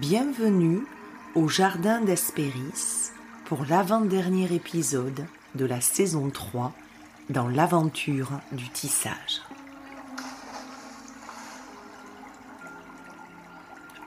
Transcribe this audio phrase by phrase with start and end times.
[0.00, 0.84] Bienvenue
[1.36, 3.12] au Jardin d'Hespéris
[3.44, 6.72] pour l'avant-dernier épisode de la saison 3
[7.30, 9.42] dans l'aventure du tissage.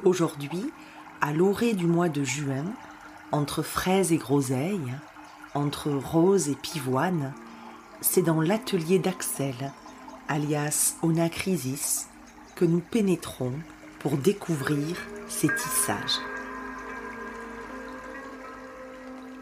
[0.04, 0.74] Aujourd'hui,
[1.22, 2.66] à l'orée du mois de juin,
[3.32, 4.94] entre fraises et groseilles,
[5.54, 7.34] entre roses et pivoine,
[8.02, 9.72] c'est dans l'atelier d'Axel,
[10.28, 12.08] alias Onacrisis,
[12.56, 13.54] que nous pénétrons
[14.00, 16.20] pour découvrir ses tissages.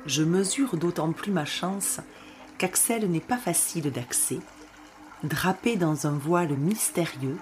[0.06, 2.00] Je mesure d'autant plus ma chance
[2.58, 4.40] qu'Axel n'est pas facile d'accès,
[5.24, 7.38] drapé dans un voile mystérieux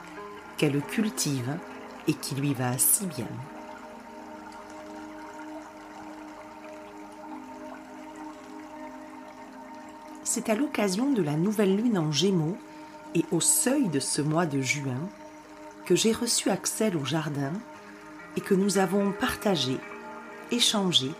[0.57, 1.57] qu'elle cultive
[2.07, 3.27] et qui lui va si bien.
[10.23, 12.57] C'est à l'occasion de la nouvelle lune en Gémeaux
[13.13, 15.09] et au seuil de ce mois de juin
[15.85, 17.51] que j'ai reçu Axel au jardin
[18.35, 19.77] et que nous avons partagé,
[20.51, 21.11] échangé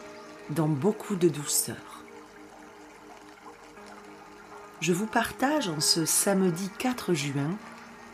[0.50, 2.04] dans beaucoup de douceur.
[4.82, 7.52] Je vous partage en ce samedi 4 juin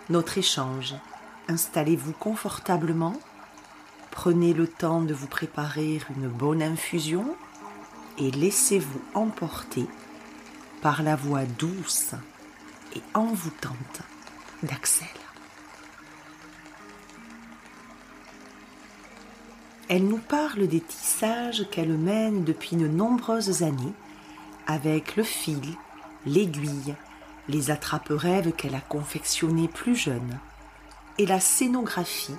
[0.10, 0.96] notre échange.
[1.48, 3.20] Installez-vous confortablement,
[4.12, 7.36] prenez le temps de vous préparer une bonne infusion
[8.18, 9.88] et laissez-vous emporter
[10.82, 12.14] par la voix douce
[12.96, 14.02] et envoûtante
[14.64, 15.08] d'Axel.
[19.90, 23.94] Elle nous parle des tissages qu'elle mène depuis de nombreuses années
[24.68, 25.64] avec le fil,
[26.28, 26.94] l'aiguille,
[27.48, 30.38] les attrape-rêves qu'elle a confectionnés plus jeune
[31.18, 32.36] et la scénographie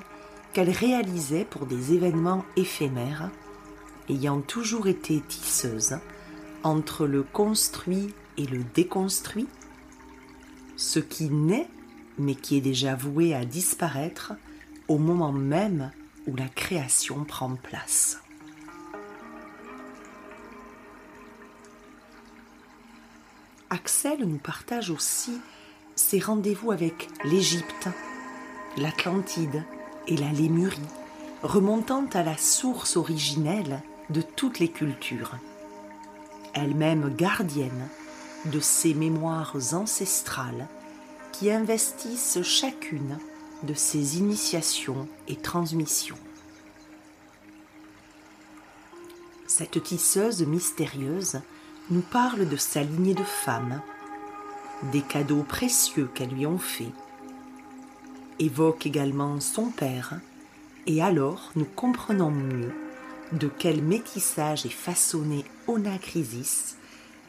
[0.52, 3.30] qu'elle réalisait pour des événements éphémères,
[4.08, 5.98] ayant toujours été tisseuse
[6.62, 9.48] entre le construit et le déconstruit,
[10.76, 11.68] ce qui naît
[12.16, 14.34] mais qui est déjà voué à disparaître
[14.86, 15.90] au moment même
[16.26, 18.20] où la création prend place.
[23.70, 25.40] Axel nous partage aussi
[25.94, 27.88] ses rendez-vous avec l'Égypte,
[28.76, 29.64] l'Atlantide
[30.08, 30.78] et la Lémurie,
[31.42, 35.36] remontant à la source originelle de toutes les cultures,
[36.54, 37.88] elle-même gardienne
[38.46, 40.66] de ces mémoires ancestrales
[41.32, 43.18] qui investissent chacune
[43.62, 46.18] de ses initiations et transmissions.
[49.46, 51.40] Cette tisseuse mystérieuse
[51.90, 53.82] nous parle de sa lignée de femmes,
[54.92, 56.92] des cadeaux précieux qu'elles lui ont faits,
[58.38, 60.20] évoque également son père,
[60.86, 62.72] et alors nous comprenons mieux
[63.32, 66.76] de quel métissage est façonné Onacrisis,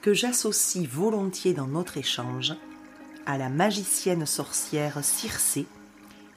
[0.01, 2.53] que j'associe volontiers dans notre échange
[3.25, 5.67] à la magicienne sorcière Circé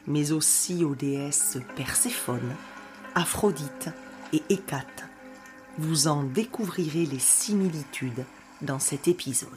[0.06, 2.54] mais aussi aux déesses Perséphone,
[3.14, 3.90] Aphrodite
[4.32, 5.04] et Hécate.
[5.78, 8.24] Vous en découvrirez les similitudes
[8.62, 9.50] dans cet épisode.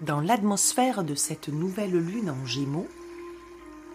[0.00, 2.88] Dans l'atmosphère de cette nouvelle lune en gémeaux,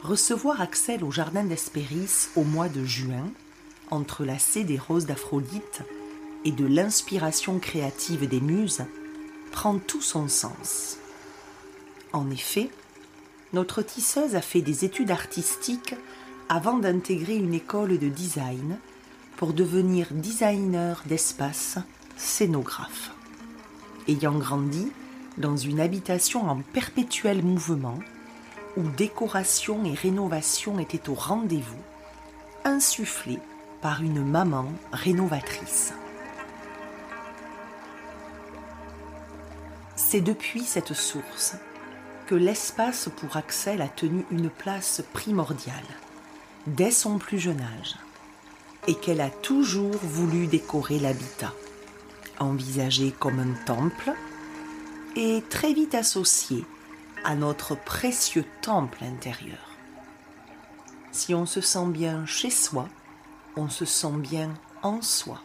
[0.02, 3.30] recevoir Axel au jardin d'Hespéris au mois de juin,
[3.92, 5.82] entrelacé des roses d'Aphrodite
[6.46, 8.86] et de l'inspiration créative des muses,
[9.52, 10.98] prend tout son sens.
[12.14, 12.70] En effet,
[13.54, 15.96] notre tisseuse a fait des études artistiques
[16.50, 18.78] avant d'intégrer une école de design
[19.38, 21.78] pour devenir designer d'espace,
[22.16, 23.12] scénographe.
[24.08, 24.92] Ayant grandi
[25.38, 28.00] dans une habitation en perpétuel mouvement,
[28.76, 31.82] où décoration et rénovation étaient au rendez-vous,
[32.64, 33.40] insufflée
[33.82, 35.94] par une maman rénovatrice.
[39.96, 41.56] C'est depuis cette source
[42.36, 45.76] l'espace pour Axel a tenu une place primordiale,
[46.66, 47.96] dès son plus jeune âge,
[48.88, 51.54] et qu'elle a toujours voulu décorer l'habitat,
[52.40, 54.14] envisagé comme un temple,
[55.16, 56.66] et très vite associé
[57.24, 59.72] à notre précieux temple intérieur.
[61.12, 62.88] Si on se sent bien chez soi,
[63.56, 64.54] on se sent bien
[64.84, 65.42] en soi.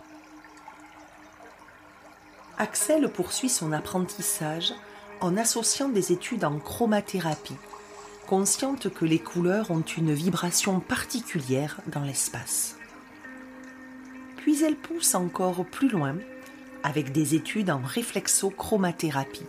[2.59, 4.75] Axel poursuit son apprentissage
[5.23, 7.57] en associant des études en chromathérapie,
[8.27, 12.77] consciente que les couleurs ont une vibration particulière dans l'espace.
[14.37, 16.17] Puis elle pousse encore plus loin
[16.83, 19.47] avec des études en réflexochromathérapie,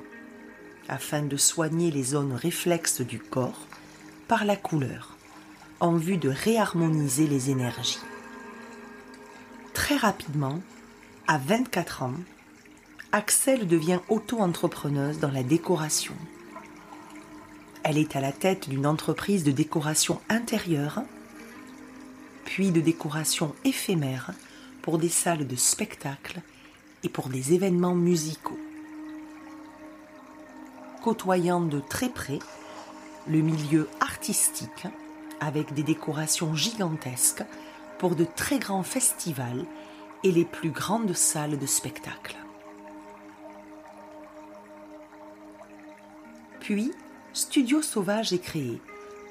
[0.87, 3.67] afin de soigner les zones réflexes du corps
[4.27, 5.17] par la couleur,
[5.79, 7.99] en vue de réharmoniser les énergies.
[9.73, 10.61] Très rapidement,
[11.27, 12.13] à 24 ans,
[13.15, 16.15] Axel devient auto-entrepreneuse dans la décoration.
[17.83, 21.03] Elle est à la tête d'une entreprise de décoration intérieure
[22.43, 24.31] puis de décorations éphémères
[24.81, 26.41] pour des salles de spectacle
[27.03, 28.57] et pour des événements musicaux.
[31.03, 32.39] Côtoyant de très près
[33.27, 34.87] le milieu artistique
[35.39, 37.43] avec des décorations gigantesques
[37.99, 39.65] pour de très grands festivals
[40.23, 42.42] et les plus grandes salles de spectacle.
[46.63, 46.93] Puis,
[47.33, 48.79] Studio Sauvage est créé,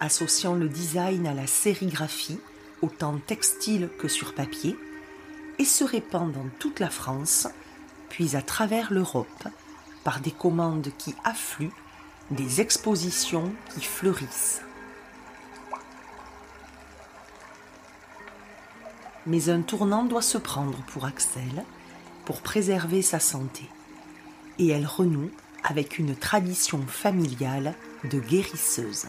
[0.00, 2.38] associant le design à la sérigraphie,
[2.82, 4.76] autant textile que sur papier,
[5.58, 7.48] et se répand dans toute la France,
[8.10, 9.48] puis à travers l'Europe,
[10.04, 11.72] par des commandes qui affluent,
[12.30, 14.60] des expositions qui fleurissent.
[19.24, 21.64] Mais un tournant doit se prendre pour Axel
[22.26, 23.64] pour préserver sa santé.
[24.58, 25.30] Et elle renoue
[25.64, 27.74] avec une tradition familiale
[28.04, 29.06] de guérisseuse.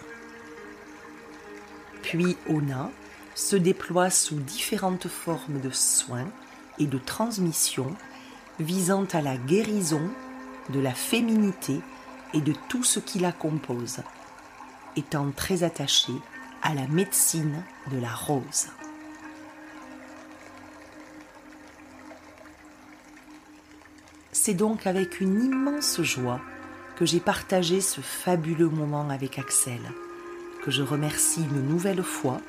[2.02, 2.92] Puis Ona
[3.36, 6.28] se déploie sous différentes formes de soins
[6.80, 7.96] et de transmission
[8.60, 10.10] visant à la guérison
[10.70, 11.82] de la féminité
[12.34, 14.02] et de tout ce qui la compose,
[14.96, 16.14] étant très attachée
[16.62, 18.68] à la médecine de la rose.
[24.46, 26.42] C'est donc avec une immense joie
[26.98, 29.80] que j'ai partagé ce fabuleux moment avec Axel,
[30.66, 32.42] que je remercie une nouvelle fois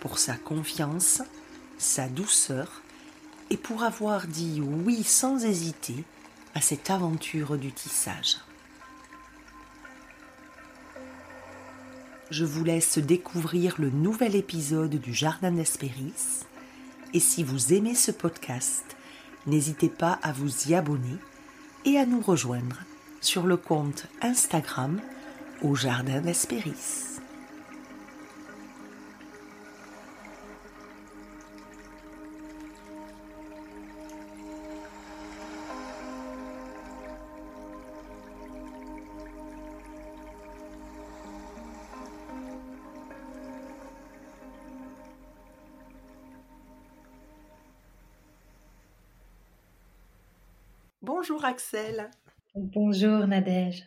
[0.00, 1.22] pour sa confiance,
[1.78, 2.82] sa douceur
[3.50, 6.02] et pour avoir dit oui sans hésiter
[6.56, 8.38] à cette aventure du tissage.
[12.28, 16.42] Je vous laisse découvrir le nouvel épisode du Jardin d'Espéris
[17.14, 18.96] et si vous aimez ce podcast,
[19.46, 21.16] n'hésitez pas à vous y abonner
[21.86, 22.76] et à nous rejoindre
[23.20, 25.00] sur le compte Instagram
[25.62, 27.15] au Jardin d'Espéris.
[51.28, 52.08] Bonjour Axel.
[52.54, 53.84] Bonjour Nadège.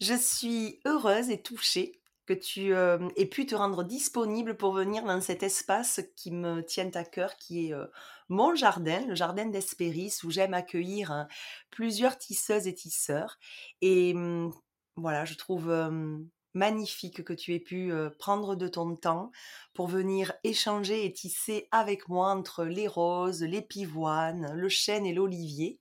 [0.00, 5.04] Je suis heureuse et touchée que tu euh, aies pu te rendre disponible pour venir
[5.04, 7.86] dans cet espace qui me tient à cœur, qui est euh,
[8.28, 11.28] mon jardin, le jardin d'Espéris, où j'aime accueillir hein,
[11.70, 13.38] plusieurs tisseuses et tisseurs.
[13.80, 14.52] Et hum,
[14.96, 19.30] voilà, je trouve hum, magnifique que tu aies pu euh, prendre de ton temps
[19.74, 25.14] pour venir échanger et tisser avec moi entre les roses, les pivoines, le chêne et
[25.14, 25.78] l'olivier.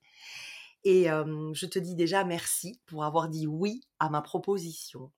[0.84, 5.12] Et je te dis déjà merci pour avoir dit oui à ma proposition.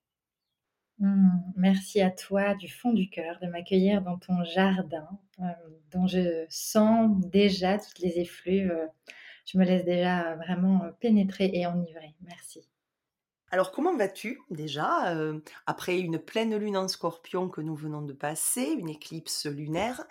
[1.00, 1.28] Mmh,
[1.58, 5.08] merci à toi du fond du cœur de m'accueillir dans ton jardin,
[5.92, 8.74] dont je sens déjà toutes les effluves.
[9.46, 12.16] je me laisse déjà vraiment pénétrer et enivrer.
[12.22, 12.70] Merci.
[13.52, 15.16] Alors comment vas-tu déjà
[15.66, 20.04] après une pleine lune en scorpion que nous venons de passer, une éclipse lunaire,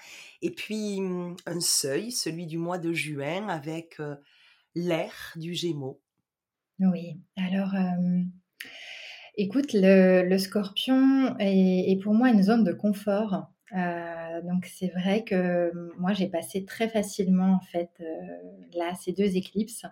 [0.42, 4.00] et puis mmh, un seuil, celui du mois de juin, avec
[4.74, 6.00] l'air du Gémeaux
[6.80, 7.74] Oui, alors
[9.36, 13.48] écoute, le, scorpion est, pour moi une zone de confort.
[13.74, 18.04] Euh, donc c'est vrai que moi j'ai passé très facilement en fait euh,
[18.74, 19.84] là ces deux éclipses.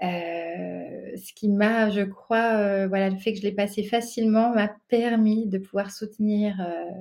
[0.00, 4.70] Euh, ce qui m'a, je crois, voilà, le fait que je l'ai passé facilement m'a
[4.88, 6.54] permis de pouvoir soutenir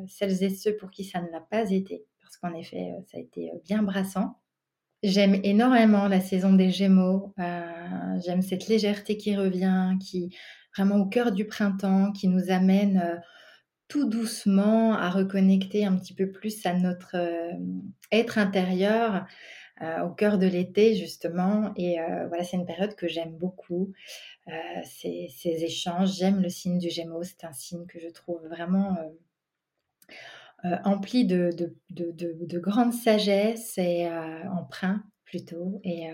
[0.08, 3.22] celles et ceux pour qui ça ne l'a pas été, parce qu'en effet, ça a
[3.22, 4.40] été bien brassant.
[5.04, 7.34] J'aime énormément la saison des Gémeaux.
[7.38, 10.36] Euh, j'aime cette légèreté qui revient, qui
[10.76, 13.16] vraiment au cœur du printemps, qui nous amène euh,
[13.88, 17.52] tout doucement à reconnecter un petit peu plus à notre euh,
[18.12, 19.26] être intérieur,
[20.04, 21.72] au cœur de l'été justement.
[21.76, 21.98] Et
[22.30, 23.94] voilà, c'est une période que j'aime beaucoup.
[24.84, 27.22] Ces, ces, échanges, j'aime le signe du Gémeaux.
[27.22, 28.98] C'est un signe que je trouve vraiment
[30.84, 31.50] empli de,
[31.90, 35.80] de, grande sagesse et euh, emprunt plutôt.
[35.84, 36.14] Et euh,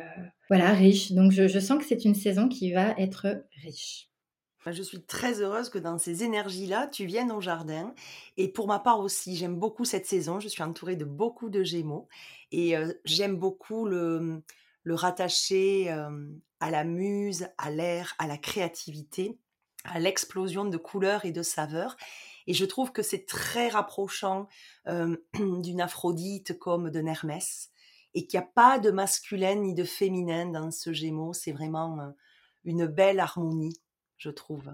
[0.49, 1.11] voilà, riche.
[1.11, 4.09] Donc je, sens que c'est une saison qui va être riche.
[4.65, 7.93] Je suis très heureuse que dans ces énergies-là, tu viennes au jardin.
[8.37, 10.39] Et pour ma part aussi, j'aime beaucoup cette saison.
[10.39, 12.07] Je suis entourée de beaucoup de gémeaux.
[12.53, 14.41] Et j'aime beaucoup le,
[14.83, 15.89] le rattacher
[16.61, 19.37] à la muse, à l'air, à la créativité,
[19.83, 21.97] à l'explosion de couleurs et de saveurs.
[22.47, 24.47] Et je trouve que c'est très rapprochant
[24.87, 27.71] d'une Aphrodite comme d'un Hermès,
[28.13, 31.33] et qu'il n'y a pas de masculin ni de féminin dans ce Gémeaux.
[31.33, 32.13] C'est vraiment
[32.63, 33.75] une belle harmonie,
[34.17, 34.71] je trouve.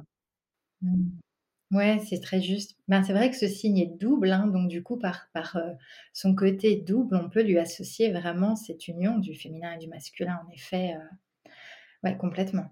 [0.82, 1.10] Mmh.
[1.72, 2.76] Ouais, c'est très juste.
[2.88, 5.56] Ben, c'est vrai que ce signe est double, hein, donc du coup, par par,
[6.14, 10.42] son côté double, on peut lui associer vraiment cette union du féminin et du masculin,
[10.46, 10.96] en effet,
[12.04, 12.72] ouais, complètement.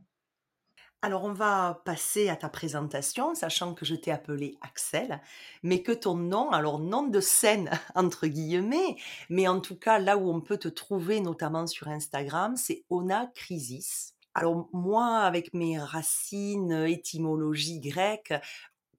[1.04, 5.22] Alors on va passer à ta présentation, sachant que je t'ai appelé Axel,
[5.62, 8.96] mais que ton nom, alors nom de scène entre guillemets,
[9.30, 13.28] mais en tout cas là où on peut te trouver notamment sur Instagram, c'est Ona
[13.36, 14.16] Crisis.
[14.34, 18.34] Alors moi, avec mes racines, euh, étymologie grecque,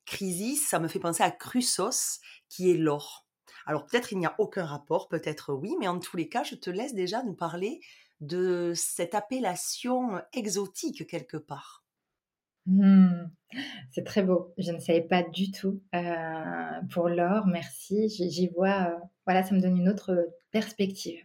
[0.07, 3.27] crisis, ça me fait penser à Chrysos, qui est l'or.
[3.67, 6.55] Alors peut-être il n'y a aucun rapport, peut-être oui, mais en tous les cas, je
[6.55, 7.81] te laisse déjà nous parler
[8.21, 11.85] de cette appellation exotique quelque part.
[12.69, 13.31] Mmh.
[13.91, 14.55] C'est très beau.
[14.59, 16.01] Je ne savais pas du tout, heu,
[16.93, 18.09] pour l'or, merci.
[18.11, 18.97] J'y vois, heu,
[19.27, 21.21] voilà, ça me donne une autre, perspective.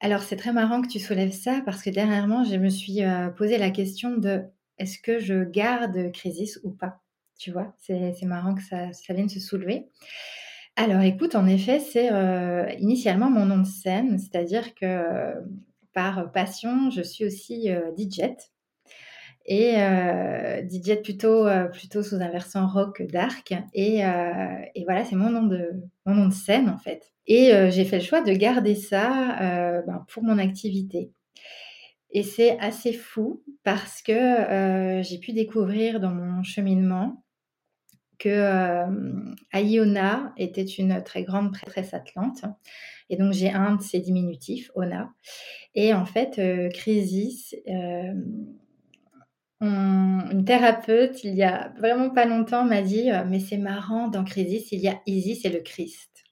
[0.00, 3.00] Alors c'est très marrant que tu soulèves ça parce que dernièrement, je me suis,
[3.36, 4.42] posé la question de:
[4.78, 7.00] «Est-ce que je garde Crisis ou pas?»
[7.38, 7.74] Tu vois?
[7.78, 9.88] C'est marrant que ça vienne se soulever.
[10.76, 12.10] Alors écoute, en effet, c'est,
[12.80, 15.34] initialement mon nom de scène, c'est-à-dire que,
[15.94, 18.22] par passion, je suis aussi, DJ.
[19.46, 19.74] Et
[20.70, 23.54] DJ plutôt, heu, plutôt sous un versant rock dark.
[23.74, 24.08] Et heu
[24.74, 25.72] et voilà, c'est mon nom de
[26.06, 27.12] mon nom de scène, en fait.
[27.26, 29.36] Et heu, j'ai fait le choix de garder ça,
[29.86, 31.10] ben, pour mon activité.
[32.10, 37.24] Et c'est assez fou parce que, j'ai pu découvrir dans mon cheminement
[38.18, 42.44] que, hem, Iona était une très grande prêtresse atlante.
[43.10, 45.10] Et donc j'ai un de ses diminutifs, Ona.
[45.74, 46.40] Et en fait,
[46.74, 47.56] Crisis,
[49.62, 54.24] une thérapeute, il y a vraiment pas longtemps, m'a dit, heu: «Mais c'est marrant, dans
[54.24, 56.24] Crisis, il y a Isis et le Christ»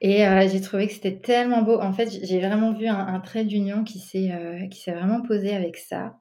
[0.00, 1.78] et heu, j'ai trouvé que c'était tellement beau.
[1.80, 5.54] En fait, j'ai vraiment vu un trait d'union qui s'est, heu, qui s'est vraiment posé
[5.54, 6.16] avec ça.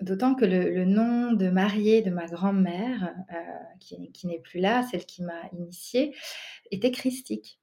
[0.00, 3.14] D'autant que le le nom de mariée de ma grand-mère,
[3.80, 6.14] qui qui n'est plus là, celle qui m'a initiée,
[6.70, 7.60] était christique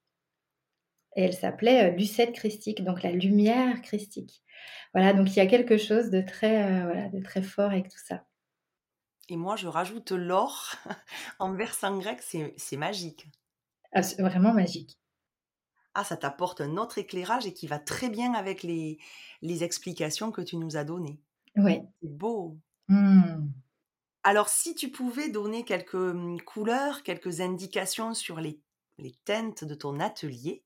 [1.15, 4.43] et elle s'appelait, heu, Lucette Christique, donc la lumière christique.
[4.93, 7.89] Voilà, donc il y a quelque chose de très, heu, voilà, de très fort avec
[7.89, 8.25] tout ça.
[9.29, 10.73] Et moi, je rajoute l'or
[11.39, 13.27] en versant grec, c'est magique.
[13.93, 14.97] Ah, c'est vraiment magique.
[15.95, 18.97] Ah, ça t'apporte un autre éclairage et qui va très bien avec les
[19.41, 21.19] les explications que tu nous as données.
[21.55, 21.83] Ouais.
[22.01, 22.57] C'est beau.
[22.89, 23.49] Mmh.
[24.23, 28.59] Alors si tu pouvais donner quelques, mmh, couleurs, quelques indications sur les
[28.97, 30.63] les teintes de ton atelier,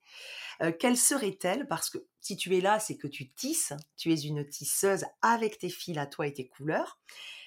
[0.61, 1.67] heu, quelles seraient-elles?
[1.67, 5.59] Parce que si tu es là, c'est que tu tisses, tu es une tisseuse avec
[5.59, 6.99] tes fils à toi et tes couleurs.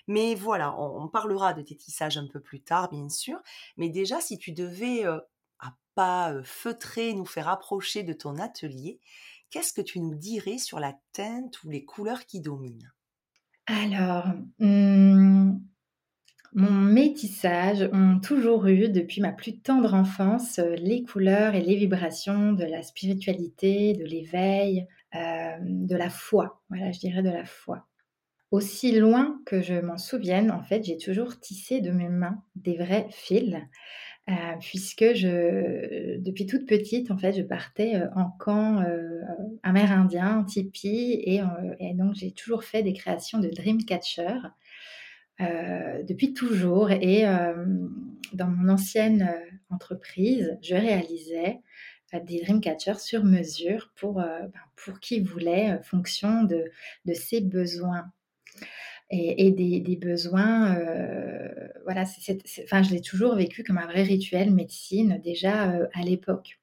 [0.08, 3.40] Mais voilà, on parlera de tes tissages un peu plus tard, bien sûr.
[3.76, 5.22] Mais déjà, si tu devais, heu,
[5.60, 9.00] à pas, heu, feutrer, nous faire approcher de ton atelier,
[9.50, 12.92] qu'est-ce que tu nous dirais sur la teinte ou les couleurs qui dominent?
[13.66, 15.56] Alors, mmh,
[16.54, 21.76] mon métissage ont toujours eu, depuis ma plus tendre enfance, heu, les couleurs et les
[21.76, 26.60] vibrations de la spiritualité, de l'éveil, hem, de la foi.
[26.70, 27.86] Voilà, je dirais de la foi.
[28.52, 32.76] Aussi loin que je m'en souvienne, en fait, j'ai toujours tissé de mes mains des
[32.78, 33.56] vrais fils,
[34.30, 38.84] heu, puisque je depuis toute petite, en fait, je partais, en camp,
[39.62, 41.40] amérindien, en tipi et
[41.80, 43.78] et donc j'ai toujours fait des créations de dream
[45.40, 47.90] heu, depuis toujours et hem,
[48.32, 51.60] dans mon ancienne, heu, entreprise, je réalisais,
[52.26, 56.64] des dream catchers sur mesure pour, ben, pour qui voulait, fonction de
[57.06, 58.06] de ses besoins.
[59.12, 60.76] Et des besoins,
[61.84, 62.04] voilà,
[62.64, 66.60] enfin, je l'ai toujours vécu comme un vrai rituel médecine déjà, à l'époque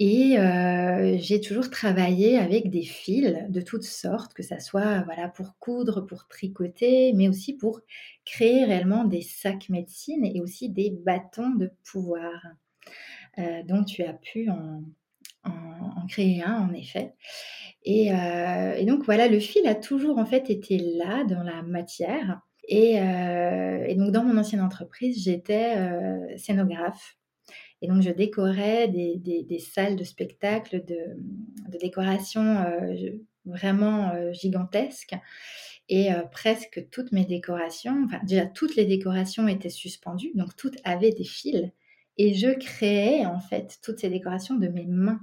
[0.00, 5.28] et heu, j'ai toujours travaillé avec des fils de toutes sortes, que ça soit, voilà,
[5.28, 7.80] pour coudre, pour tricoter, mais aussi pour
[8.24, 12.32] créer réellement des sacs médecine et aussi des bâtons de pouvoir,
[13.38, 14.82] heu, dont tu as pu en
[16.08, 17.14] créer un en effet.
[17.84, 21.62] Et heu et donc voilà, le fil a toujours en fait été là dans la
[21.62, 22.40] matière.
[22.68, 25.76] Et et donc dans mon ancienne entreprise, j'étais,
[26.38, 27.16] scénographe
[27.84, 30.96] et donc je décorais des salles de spectacle de,
[31.70, 32.42] de décoration,
[32.96, 33.08] je
[33.46, 35.14] vraiment, heu, gigantesques
[35.88, 40.78] et heu, presque toutes mes décorations, enfin déjà toutes les décorations étaient suspendues, donc toutes
[40.84, 41.70] avaient des fils
[42.18, 45.20] et je créais en fait toutes ces décorations de mes mains.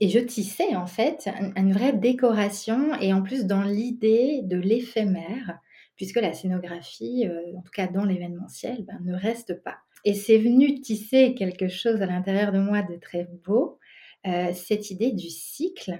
[0.00, 4.56] Et je tissais en fait un une vraie décoration et en plus dans l'idée de
[4.56, 5.58] l'éphémère,
[5.96, 9.78] puisque la scénographie, heu, en tout cas dans l'événementiel, ben, ne reste pas.
[10.06, 13.80] Et c'est venu tisser quelque chose à l'intérieur de moi de très beau,
[14.24, 15.98] heu, cette idée du cycle,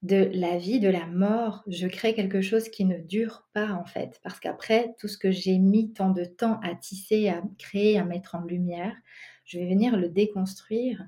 [0.00, 3.84] de la vie, de la mort, je crée quelque chose qui ne dure pas en
[3.84, 4.18] fait.
[4.22, 8.04] Parce qu'après, tout ce que j'ai mis tant de temps à tisser, à créer, à
[8.04, 8.96] mettre en lumière,
[9.44, 11.06] je vais venir le déconstruire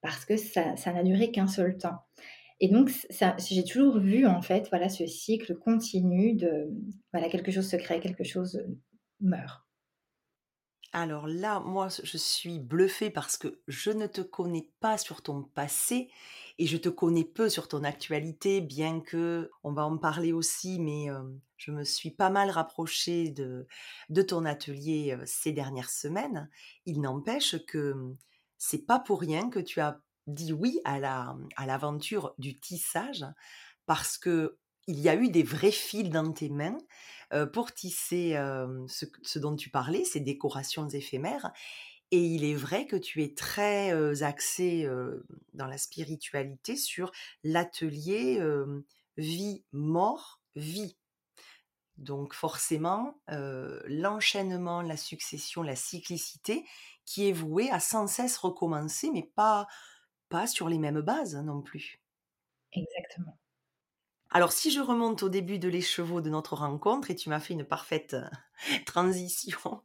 [0.00, 2.00] parce que ça, n'a duré qu'un seul temps.
[2.58, 2.90] Et donc,
[3.38, 6.68] j'ai toujours vu en fait, voilà, ce cycle continu de,
[7.12, 8.60] voilà, quelque chose se crée, quelque chose
[9.20, 9.67] meurt.
[10.92, 15.42] Alors là, moi, je suis bluffée parce que je ne te connais pas sur ton
[15.42, 16.10] passé
[16.58, 20.80] et je te connais peu sur ton actualité, bien que on va en parler aussi,
[20.80, 21.08] mais
[21.58, 23.66] je me suis pas mal rapprochée de,
[24.22, 26.48] ton atelier ces dernières semaines.
[26.86, 27.94] Il n'empêche que
[28.56, 33.24] c'est pas pour rien que tu as dit oui à la à l'aventure du tissage
[33.86, 36.78] parce que il y a eu des vrais fils dans tes mains
[37.52, 38.32] pour tisser
[38.88, 41.52] ce, dont tu parlais, ces décorations éphémères.
[42.10, 44.88] Et il est vrai que tu es très axé
[45.52, 47.12] dans la spiritualité sur
[47.44, 48.42] l'atelier
[49.18, 50.96] vie, mort, vie.
[51.98, 56.64] Donc forcément, l'enchaînement, la succession, la cyclicité
[57.04, 59.66] qui est vouée à sans cesse recommencer, mais pas,
[60.28, 62.00] pas sur les mêmes bases non plus.
[62.72, 63.38] Exactement.
[64.30, 67.54] Alors, si je remonte au début de l'écheveau de notre rencontre, et tu m'as fait
[67.54, 68.28] une parfaite euh,
[68.84, 69.80] transition,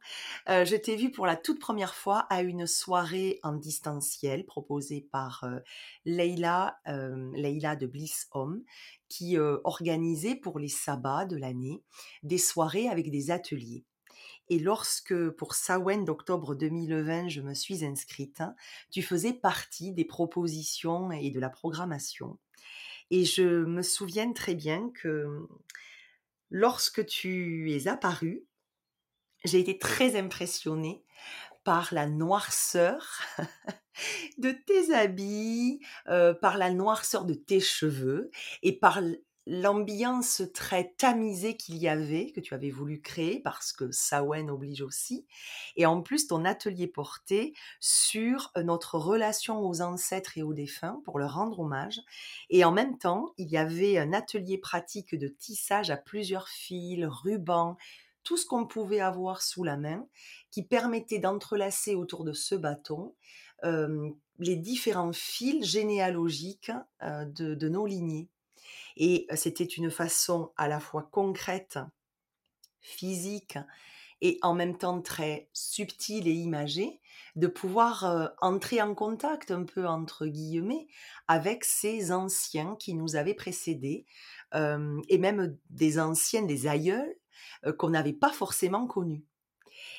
[0.50, 5.08] euh, je t'ai vu pour la toute première fois à une soirée en distanciel proposée
[5.10, 5.60] par euh,
[6.04, 8.62] Leila, Leila de Bliss Home,
[9.08, 11.82] qui organisait pour les sabbats de l'année
[12.22, 13.86] des soirées avec des ateliers.
[14.50, 18.42] Et lorsque, pour Sawen d'octobre 2020, je me suis inscrite,
[18.90, 22.38] tu faisais partie des propositions et de la programmation.
[23.10, 25.46] Et je me souviens très bien que
[26.50, 28.44] lorsque tu es apparu,
[29.44, 31.04] j'ai été très impressionnée
[31.64, 33.20] par la noirceur
[34.38, 38.30] de tes habits, euh, par la noirceur de tes cheveux
[38.62, 39.00] et par
[39.46, 44.80] l'ambiance très tamisée qu'il y avait, que tu avais voulu créer, parce que Sawen oblige
[44.80, 45.26] aussi,
[45.76, 51.02] et en plus ton atelier porté sur euh, notre relation aux ancêtres et aux défunts
[51.04, 52.00] pour leur rendre hommage,
[52.48, 57.04] et en même temps, il y avait un atelier pratique de tissage à plusieurs fils,
[57.04, 57.76] rubans,
[58.22, 60.06] tout ce qu'on pouvait avoir sous la main,
[60.50, 63.14] qui permettait d'entrelacer autour de ce bâton
[63.64, 68.30] euh, les différents fils généalogiques euh, de nos lignées.
[68.96, 71.78] Et c'était une façon à la fois concrète,
[72.80, 73.58] physique
[74.20, 77.00] et en même temps très subtile et imagée
[77.36, 80.86] de pouvoir entrer en contact un peu entre guillemets
[81.28, 84.06] avec ces anciens qui nous avaient précédés
[84.54, 87.16] et même des anciens, des aïeuls
[87.78, 89.24] qu'on n'avait pas forcément connus.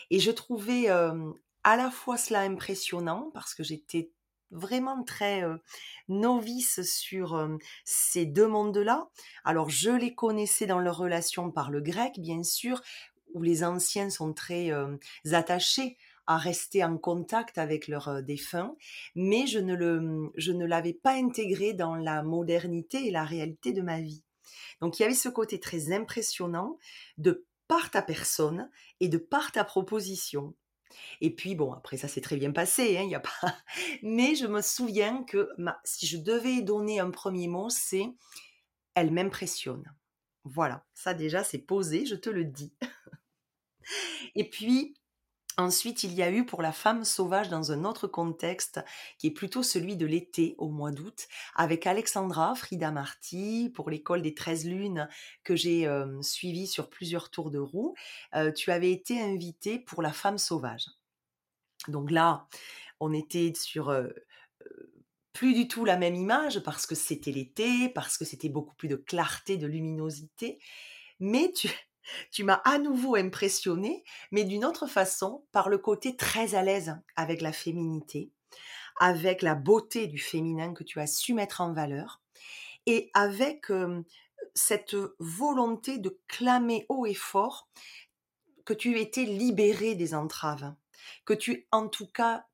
[0.10, 4.12] Et je trouvais à la fois cela impressionnant parce que j'étais
[4.52, 5.44] vraiment très
[6.08, 7.50] novice sur
[7.84, 9.10] ces deux mondes-là.
[9.44, 12.82] Alors, je les connaissais dans leur relation par le grec, bien sûr,
[13.34, 14.72] où les anciens sont très
[15.32, 18.76] attachés à rester en contact avec leurs défunts,
[19.14, 23.74] mais je ne, le, je ne l'avais pas intégré dans la modernité et la réalité
[23.74, 24.24] de ma vie.
[24.82, 26.78] Donc il y avait ce côté très impressionnant
[27.18, 30.54] de par ta personne et de par ta proposition.
[31.22, 33.58] Et puis bon, après ça s'est très bien passé, hein, y a pas.
[34.04, 35.50] Mais je me souviens que
[35.84, 38.06] si je devais donner un premier mot, c'est
[38.94, 39.84] elle m'impressionne.
[40.44, 42.74] Voilà, ça déjà c'est posé, je te le dis.
[44.36, 44.96] Et puis
[45.58, 48.82] Ensuite, il y a eu pour la femme sauvage dans un autre contexte,
[49.18, 54.22] qui est plutôt celui de l'été, au mois d'août, avec Alexandra Frida Marty, pour l'école
[54.22, 55.08] des 13 lunes,
[55.46, 57.96] que j'ai euh, suivi sur plusieurs tours de roue.
[58.36, 60.88] Euh, tu avais été invitée pour la femme sauvage.
[61.88, 62.48] Donc là,
[63.00, 64.10] on était sur euh,
[65.32, 68.90] plus du tout la même image, parce que c'était l'été, parce que c'était beaucoup plus
[68.90, 70.60] de clarté, de luminosité.
[71.22, 71.70] Mais tu,
[72.32, 76.96] tu m'as à nouveau impressionné, mais d'une autre façon, par le côté très à l'aise
[77.16, 78.32] avec la féminité,
[79.00, 82.22] avec la beauté du féminin que tu as su mettre en valeur,
[82.86, 83.72] et avec
[84.54, 87.68] cette volonté de clamer haut et fort
[88.64, 90.74] que tu étais libérée des entraves,
[91.26, 92.46] que tu, en tout cas,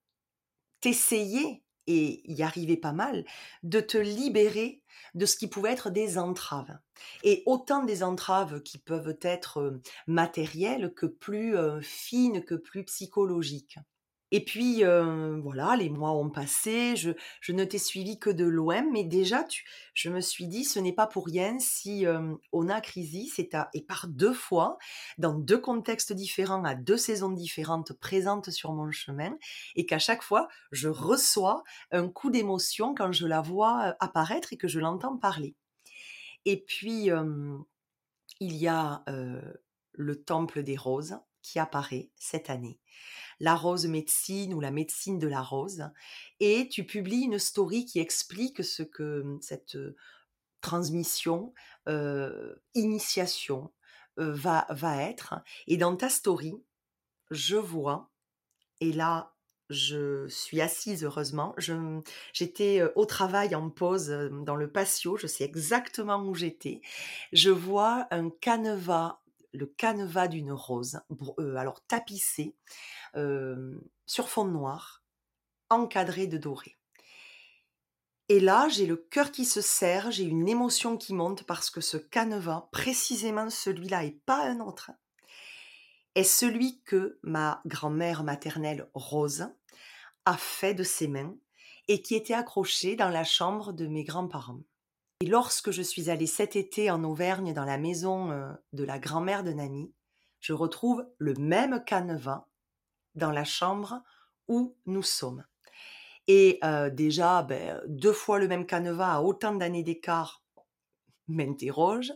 [0.82, 3.26] t'essayais, et y arrivais pas mal,
[3.64, 4.81] de te libérer
[5.14, 6.78] de ce qui pouvait être des entraves.
[7.24, 13.78] Et autant des entraves qui peuvent être matérielles que plus fines, que plus psychologiques.
[14.34, 17.12] Et puis voilà, les mois ont passé, je,
[17.52, 19.46] ne t'ai suivi que de loin, mais déjà,
[19.94, 22.06] je me suis dit, ce n'est pas pour rien si
[22.54, 24.78] on a Crisis et par deux fois,
[25.18, 29.38] dans deux contextes différents, à deux saisons différentes, présentes sur mon chemin,
[29.76, 34.58] et qu'à chaque fois, je reçois un coup d'émotion quand je la vois apparaître et
[34.58, 35.56] que je l'entends parler.
[36.46, 37.10] Et puis,
[38.40, 39.04] il y a
[39.92, 42.80] le temple des roses qui apparaît cette année.
[43.44, 45.90] La rose médecine ou la médecine de la rose.
[46.40, 49.78] Et tu publies une story qui explique ce que cette
[50.62, 51.54] transmission,
[52.76, 53.74] initiation
[54.16, 55.36] va, va être.
[55.68, 56.54] Et dans ta story,
[57.32, 58.12] je vois,
[58.80, 59.34] et là,
[59.70, 61.56] je suis assise heureusement.
[62.34, 64.10] J'étais au travail en pause
[64.44, 66.82] dans le patio, je sais exactement où j'étais.
[67.32, 69.22] Je vois un canevas,
[69.54, 71.00] le canevas d'une rose,
[71.58, 72.54] alors tapissé
[74.06, 75.04] sur fond noir,
[75.70, 76.78] encadré de doré.
[78.30, 81.82] Et là, j'ai le cœur qui se serre, j'ai une émotion qui monte parce que
[81.82, 84.92] ce canevas, précisément celui-là et pas un autre,
[86.16, 89.50] est celui que ma grand-mère maternelle Rose
[90.24, 91.36] a fait de ses mains
[91.90, 94.62] et qui était accroché dans la chambre de mes grands-parents.
[95.22, 98.98] Et lorsque je suis allée cet été en Auvergne dans la maison euh, de la
[98.98, 99.94] grand-mère de Nani,
[100.40, 102.48] je retrouve le même canevas
[103.16, 104.02] dans la chambre
[104.48, 105.44] où nous sommes.
[106.28, 110.44] Et euh, déjà, ben, deux fois le même canevas à autant d'années d'écart
[111.28, 112.14] m'interroge.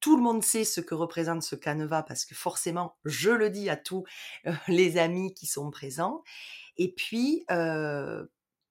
[0.00, 3.70] Tout le monde sait ce que représente ce canevas parce que forcément, je le dis
[3.70, 4.04] à tous
[4.46, 6.22] euh, les amis qui sont présents.
[6.76, 7.46] Et puis,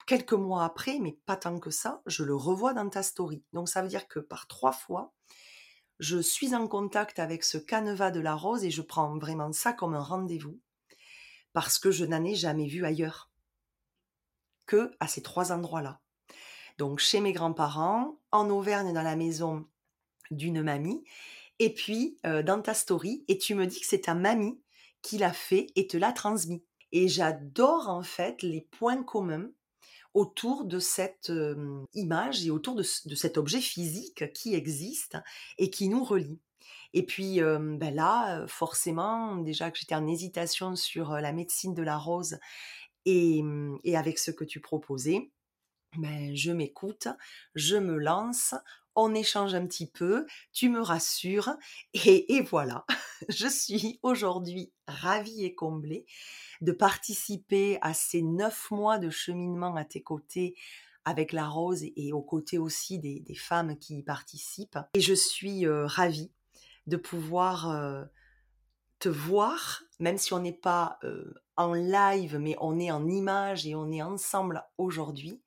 [0.05, 3.43] quelques mois après, mais pas tant que ça, je le revois dans ta story.
[3.53, 5.13] Donc ça veut dire que par trois fois,
[5.99, 9.73] je suis en contact avec ce canevas de la rose et je prends vraiment ça
[9.73, 10.59] comme un rendez-vous
[11.55, 13.31] parce que je n'en ai jamais vu ailleurs
[14.65, 16.01] que à ces trois endroits-là.
[16.77, 19.65] Donc chez mes grands-parents, en Auvergne dans la maison
[20.31, 21.05] d'une mamie,
[21.59, 24.59] et puis dans ta story, et tu me dis que c'est ta mamie
[25.01, 26.65] qui l'a fait et te l'a transmis.
[26.91, 29.49] Et j'adore en fait les points communs
[30.13, 31.31] autour de cette
[31.93, 35.17] image et autour de, cet objet physique qui existe
[35.57, 36.41] et qui nous relie.
[36.93, 41.97] Et puis ben là, forcément, déjà que j'étais en hésitation sur la médecine de la
[41.97, 42.37] rose
[43.05, 43.43] et,
[43.95, 45.31] avec ce que tu proposais,
[45.97, 47.07] ben, je m'écoute,
[47.53, 48.53] je me lance,
[48.95, 51.55] on échange un petit peu, tu me rassures,
[51.93, 52.85] et, voilà,
[53.29, 56.05] je suis aujourd'hui ravie et comblée
[56.61, 60.55] de participer à ces neuf mois de cheminement à tes côtés
[61.03, 64.79] avec la rose et, aux côtés aussi des, femmes qui y participent.
[64.95, 66.31] Et je suis ravie
[66.87, 68.03] de pouvoir euh,
[68.99, 73.65] te voir, même si on n'est pas euh, en live, mais on est en image
[73.67, 75.41] et on est ensemble aujourd'hui.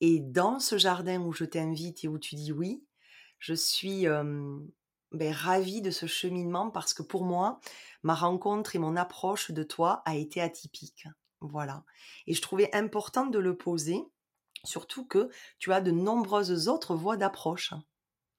[0.00, 2.84] Et dans ce jardin où je t'invite et où tu dis oui,
[3.38, 4.06] je suis
[5.12, 7.60] ben, ravie de ce cheminement parce que pour moi,
[8.02, 11.06] ma rencontre et mon approche de toi a été atypique.
[11.40, 11.84] Voilà.
[12.26, 14.04] Et je trouvais important de le poser,
[14.62, 17.74] surtout que tu as de nombreuses autres voies d'approche,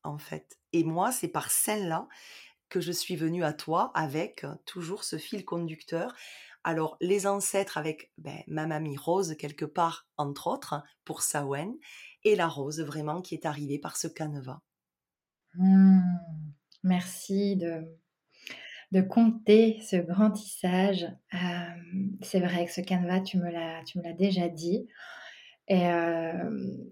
[0.03, 0.57] en fait.
[0.73, 2.07] Et moi, c'est par celle-là
[2.69, 6.15] que je suis venue à toi avec toujours ce fil conducteur.
[6.63, 11.73] Alors, les ancêtres avec ben, ma mamie Rose, quelque part, entre autres, pour Sawen,
[12.23, 14.61] et la Rose, vraiment, qui est arrivée par ce canevas.
[15.55, 16.01] Mmh.
[16.83, 17.83] Merci de,
[18.91, 21.07] de compter ce grand tissage.
[22.21, 24.87] c'est vrai que ce canevas, tu me l'as déjà dit.
[25.71, 25.83] Et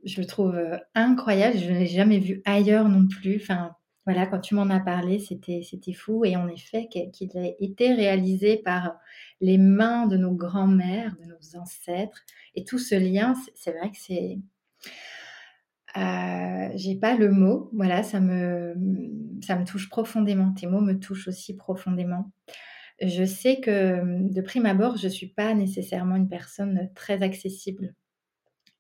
[0.06, 0.58] je le trouve
[0.96, 1.58] incroyable.
[1.58, 3.36] Je ne l'ai jamais vu ailleurs non plus.
[3.42, 5.62] Enfin, voilà, quand tu m'en as parlé, c'était,
[5.94, 6.24] fou.
[6.26, 8.96] Et en effet, qu'il ait été réalisé par
[9.42, 12.24] les mains de nos grands-mères, de nos ancêtres.
[12.56, 14.40] Et tout ce lien, c'est vrai que c'est,
[15.98, 18.76] euh, j'ai pas le mot, voilà, ça me,
[19.44, 20.54] ça me touche profondément.
[20.54, 22.32] Tes mots me touchent aussi profondément.
[23.02, 27.94] Je sais que de prime abord, je suis pas nécessairement une personne très accessible.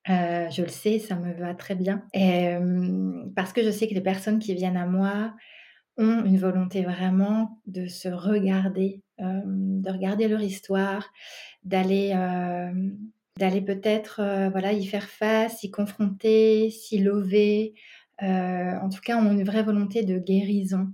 [0.10, 2.06] Euh, je le sais, ça me va très bien.
[2.14, 2.56] Et,
[3.36, 5.34] parce que je sais que les personnes qui viennent à moi
[5.98, 11.12] ont une volonté vraiment de se regarder, de regarder leur histoire,
[11.64, 12.14] d'aller
[13.40, 17.74] d'aller peut-être euh, voilà, y faire face, y confronter, s'y lever.
[18.22, 20.94] Euh, en tout cas, on a une vraie volonté de guérison.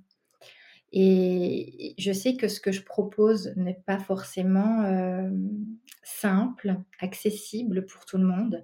[0.98, 5.30] Et je sais que ce que je propose n'est pas forcément euh,
[6.04, 8.64] simple, accessible pour tout le monde.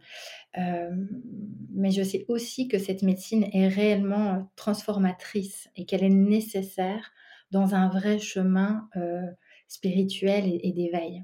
[0.56, 7.12] mais je sais aussi que cette médecine est réellement transformatrice et qu'elle est nécessaire
[7.52, 8.88] dans un vrai chemin
[9.68, 11.24] spirituel et d'éveil.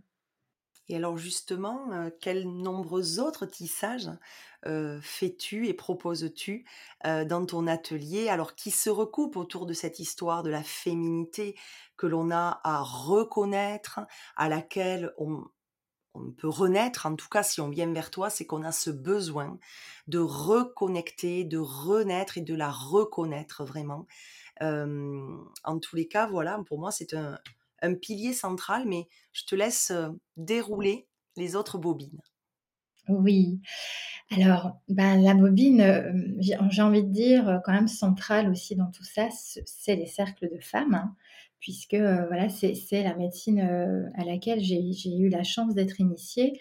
[0.89, 4.09] Et alors justement, euh, quels nombreux autres tissages
[4.65, 6.65] euh, fais-tu et proposes-tu
[7.05, 11.55] euh, dans ton atelier, alors qui se recoupent autour de cette histoire de la féminité
[11.97, 13.99] que l'on a à reconnaître,
[14.35, 15.43] à laquelle on
[16.37, 19.59] peut renaître, en tout cas si on vient vers toi, c'est qu'on a ce besoin
[20.07, 24.07] de reconnecter, de renaître et de la reconnaître vraiment.
[24.61, 27.37] en tous les cas, voilà, pour moi c'est un,
[27.81, 29.91] un, pilier central, mais je te laisse
[30.35, 32.21] dérouler les autres bobines.
[33.09, 33.61] Oui.
[34.31, 39.29] Alors, bah, la bobine, j'ai envie de dire, quand même centrale aussi dans tout ça,
[39.31, 40.95] c'est les cercles de femmes.
[40.95, 41.15] Hein
[41.59, 43.59] puisque voilà, c'est la médecine
[44.15, 46.59] à laquelle j'ai eu la chance d'être initiée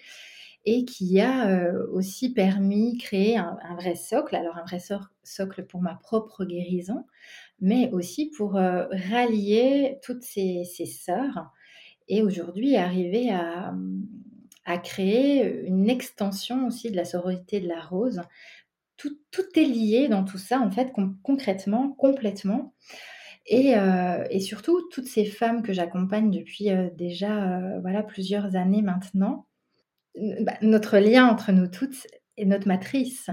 [0.64, 4.80] et qui a aussi permis de créer un, vrai socle, alors un vrai
[5.22, 7.04] socle pour ma propre guérison,
[7.60, 11.50] mais aussi pour rallier toutes ces, sœurs
[12.08, 13.74] et aujourd'hui arriver à,
[14.64, 18.20] à, créer une extension aussi de la sororité de la rose.
[18.96, 20.92] Tout, tout est lié dans tout ça, en fait,
[21.22, 22.74] concrètement, complètement.
[23.52, 28.82] Euh, et, surtout, toutes ces femmes que j'accompagne depuis euh, déjà euh, voilà, plusieurs années
[28.82, 29.46] maintenant,
[30.40, 33.30] bah, notre lien entre nous toutes est notre matrice.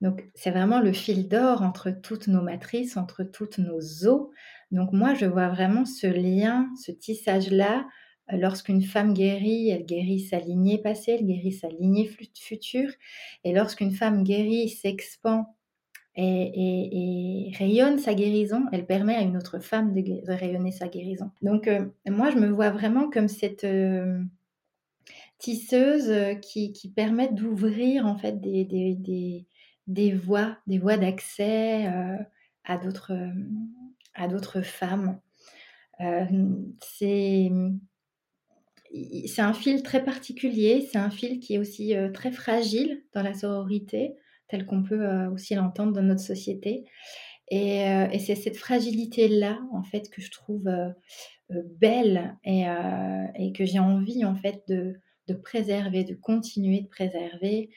[0.00, 4.28] Donc, c'est vraiment le fil d'or entre toutes nos matrices, entre toutes nos os.
[4.70, 7.86] Donc, moi, je vois vraiment ce lien, ce tissage-là.
[8.30, 12.90] Lorsqu'une femme guérit, elle guérit sa lignée passée, elle guérit sa lignée future.
[13.44, 15.46] Et lorsqu'une femme guérit, s'expand
[16.18, 21.30] et, rayonne sa guérison, elle permet à une autre femme de, rayonner sa guérison.
[21.42, 24.20] Donc euh, moi, je me vois vraiment comme cette euh,
[25.38, 29.46] tisseuse euh, qui, permet d'ouvrir en fait des,
[30.14, 31.86] voies, des voies d'accès
[32.64, 33.12] à d'autres
[34.14, 35.20] à d'autres femmes.
[36.82, 37.50] c'est
[39.26, 43.34] c'est un fil très particulier, c'est un fil qui est aussi très fragile dans la
[43.34, 44.16] sororité
[44.48, 46.86] tel qu'on peut euh, aussi l'entendre dans notre société.
[47.52, 50.90] Euh, et, c'est cette fragilité-là, en fait, que je trouve euh,
[51.78, 55.00] belle et, que j'ai envie, en fait, de,
[55.34, 57.70] préserver, de continuer de préserver.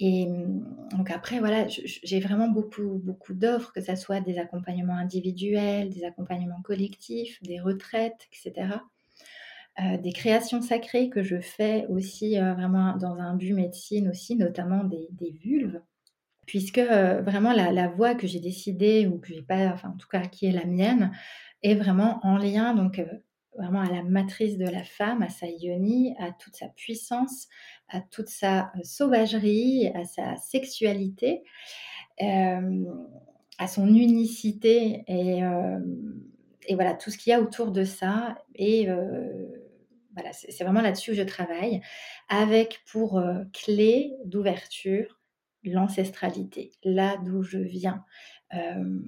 [0.00, 4.96] Et mm, donc après, voilà, j'ai vraiment beaucoup, beaucoup d'offres, que ce soit des accompagnements
[4.96, 8.78] individuels, des accompagnements collectifs, des retraites, etc.
[10.00, 15.08] des créations sacrées que je fais aussi vraiment dans un but médecine aussi, notamment des,
[15.42, 15.80] vulves
[16.46, 20.26] puisque vraiment la, voie que j'ai décidée, ou que j'ai pas, enfin en tout cas
[20.26, 21.10] qui est la mienne,
[21.62, 23.02] est vraiment en lien donc
[23.56, 27.48] vraiment à la matrice de la femme, à sa yoni, à toute sa puissance,
[27.88, 31.42] à toute sa sauvagerie, à sa sexualité,
[32.20, 35.40] à son unicité et,
[36.68, 38.36] et, voilà tout ce qu'il y a autour de ça.
[38.54, 38.88] Et
[40.14, 41.80] voilà, c'est vraiment là-dessus que je travaille,
[42.28, 45.20] avec pour clé d'ouverture
[45.64, 48.04] l'ancestralité, là d'où je viens.
[48.54, 49.00] Euh,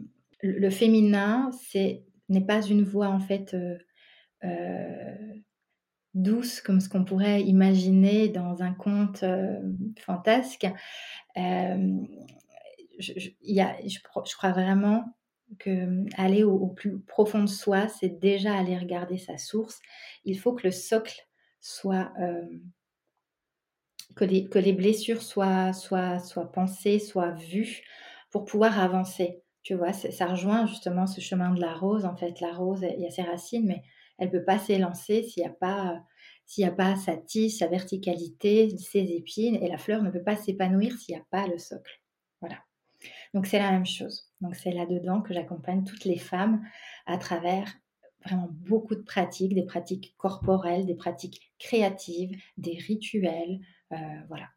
[0.42, 3.78] le féminin, c'est n'est pas une voix en fait euh, euh,
[6.14, 9.24] douce comme ce qu'on pourrait imaginer dans un conte
[9.98, 10.66] fantasque.
[12.98, 15.04] Je, y a, je, crois vraiment
[15.58, 19.80] que aller au, au, plus profond de soi, c'est déjà aller regarder sa source.
[20.24, 21.28] Il faut que le socle
[21.60, 22.10] soit
[24.16, 27.82] que les, que les blessures soient, soient, soient pensées, soient vues
[28.30, 29.42] pour pouvoir avancer.
[29.62, 32.04] Tu vois, ça rejoint justement ce chemin de la rose.
[32.04, 33.82] En fait, la rose, il y a ses racines, mais
[34.18, 36.02] elle peut pas s'élancer s'il n'y a pas
[36.46, 40.36] s'il n'y pas sa tige, sa verticalité, ses épines, et la fleur ne peut pas
[40.36, 42.00] s'épanouir s'il n'y a pas le socle.
[42.40, 42.58] Voilà.
[43.34, 44.32] Donc c'est la même chose.
[44.40, 46.64] Donc c'est là-dedans que j'accompagne toutes les femmes
[47.06, 47.66] à travers
[48.24, 53.60] vraiment beaucoup de pratiques, des pratiques corporelles, des pratiques créatives, des rituels,
[53.92, 53.96] euh,
[54.28, 54.48] voilà.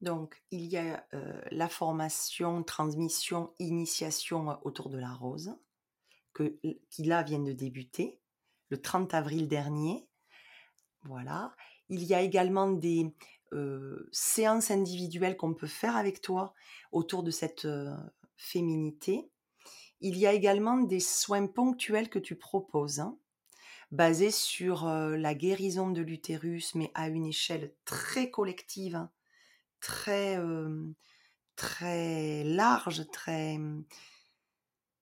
[0.00, 5.56] Donc, il y a euh, la formation, transmission, initiation euh, autour de la rose,
[6.32, 6.58] que,
[6.90, 8.20] qui là vient de débuter
[8.68, 10.06] le 30 avril dernier.
[11.04, 11.54] Voilà.
[11.88, 13.14] Il y a également des
[14.12, 16.54] séances individuelles qu'on peut faire avec toi
[16.92, 17.66] autour de cette
[18.36, 19.30] féminité.
[20.00, 23.00] Il y a également des soins ponctuels que tu proposes.
[23.00, 23.18] Hein
[23.90, 29.10] basé sur la guérison de l'utérus, mais à une échelle très collective, hein,
[29.80, 30.38] très,
[31.56, 33.58] très large, très,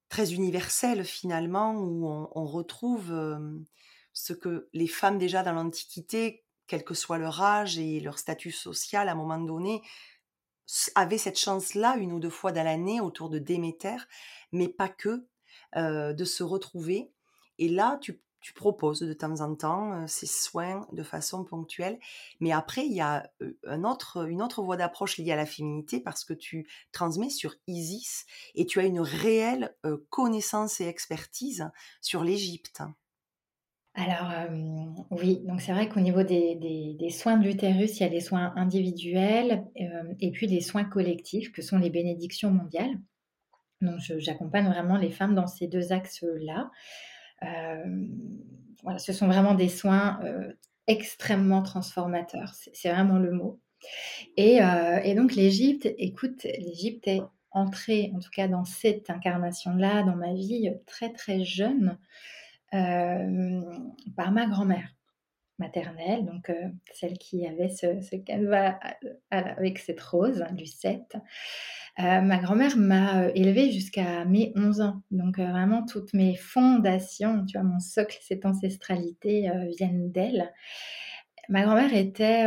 [0.09, 3.15] très universelle finalement, où on, retrouve
[4.13, 8.53] ce que les femmes déjà dans l'Antiquité, quel que soit leur âge et leur statut
[8.53, 9.83] social, à un moment donné,
[10.95, 13.97] avaient cette chance-là, une ou deux fois dans l'année, autour de Déméter,
[14.53, 15.27] mais pas que,
[15.75, 17.13] de se retrouver.
[17.59, 21.99] Et là, tu tu proposes de temps en temps ces soins de façon ponctuelle.
[22.39, 23.29] Mais après, il y a
[23.65, 28.25] autre, une autre voie d'approche liée à la féminité parce que tu transmets sur Isis
[28.55, 29.75] et tu as une réelle
[30.11, 31.69] connaissance et expertise
[32.01, 32.83] sur l'Égypte.
[33.95, 34.31] Alors,
[35.11, 38.09] oui, donc c'est vrai qu'au niveau des des des soins de l'utérus, il y a
[38.09, 39.67] les soins individuels,
[40.21, 42.95] et puis les soins collectifs que sont les bénédictions mondiales.
[43.81, 46.71] Donc j'accompagne vraiment les femmes dans ces 2 axes-là.
[47.43, 48.11] Hem,
[48.83, 53.61] voilà, ce sont vraiment des soins, heu, extrêmement transformateurs, c'est vraiment le mot
[54.37, 57.23] et heu et donc l'Égypte, écoute, l'Égypte est
[57.53, 61.99] entrée, en tout cas dans cette incarnation-là, dans ma vie, très, très jeune,
[62.73, 64.89] par ma grand-mère
[65.59, 66.53] maternelle, donc
[66.95, 68.79] celle qui avait ce ce canevas
[69.31, 71.17] avec cette rose, Lucette.
[71.99, 76.37] Heu, ma grand-mère m'a, heu, élevée jusqu'à mes 11 ans, donc heu, vraiment toutes mes
[76.37, 80.53] fondations, tu vois, mon socle, cette ancestralité, viennent d'elle.
[81.49, 82.45] Ma grand-mère était,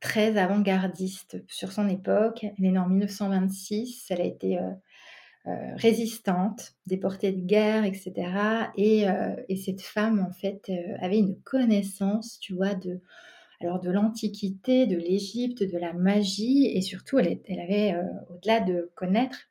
[0.00, 2.44] très avant-gardiste sur son époque.
[2.58, 4.58] Elle est née en 1926, elle a été,
[5.76, 9.06] résistante, déportée de guerre et cetera et
[9.64, 13.00] cette femme, en fait, avait une connaissance, tu vois, de
[13.60, 18.90] alors de l'Antiquité, de l'Égypte, de la magie et surtout elle avait, heu, au-delà de
[18.94, 19.50] connaître,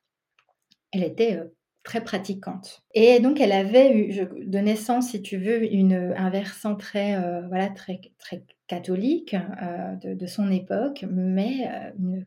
[0.92, 2.84] elle était, heu, très pratiquante.
[2.96, 7.16] Et donc elle avait eu je de naissance, si tu veux, une, un versant très,
[7.18, 9.36] heu, voilà, très très catholique,
[10.04, 12.26] de de son époque, mais une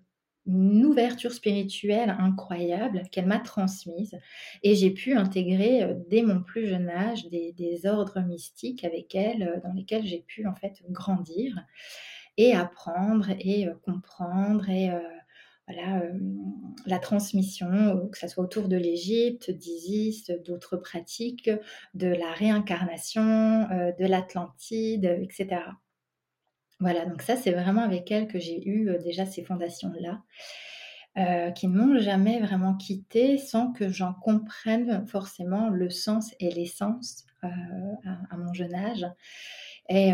[0.48, 4.18] une ouverture spirituelle incroyable qu'elle m'a transmise
[4.64, 9.42] et j'ai pu intégrer, heu, dès mon plus jeune âge des ordres mystiques avec elle,
[9.44, 11.64] heu, dans lesquels j'ai pu, en fait, grandir
[12.38, 14.90] et apprendre et heu, comprendre et
[15.68, 16.02] voilà,
[16.87, 21.50] la transmission, que ça soit autour de l'Égypte, d'Isis, d'autres pratiques,
[21.94, 23.22] de la réincarnation,
[23.98, 25.76] de l'Atlantide, heu, et cetera.
[26.80, 30.22] Voilà, donc ça, c'est vraiment avec elle que j'ai eu, heu, déjà ces fondations-là,
[31.18, 36.50] heu, qui ne m'ont jamais vraiment quittée sans que j'en comprenne forcément le sens et
[36.50, 37.48] l'essence, heu,
[38.30, 39.06] à mon jeune âge.
[39.90, 40.12] Et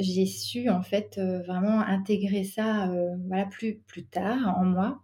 [0.00, 2.90] j'ai su en fait, vraiment intégrer ça,
[3.28, 5.02] voilà plus plus tard en moi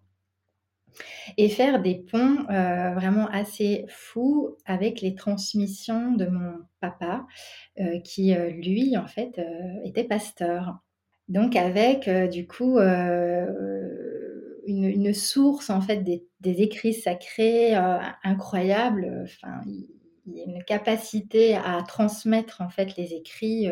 [1.39, 7.27] et faire des ponts, heu, vraiment assez fous avec les transmissions de mon papa,
[7.81, 9.41] heu, qui, heu, lui en fait,
[9.85, 10.79] était pasteur.
[11.29, 12.79] Donc avec, du coup,
[14.67, 19.61] une source en fait des écrits sacrés, heu, incroyable, enfin
[20.27, 23.69] une capacité à transmettre en fait les écrits,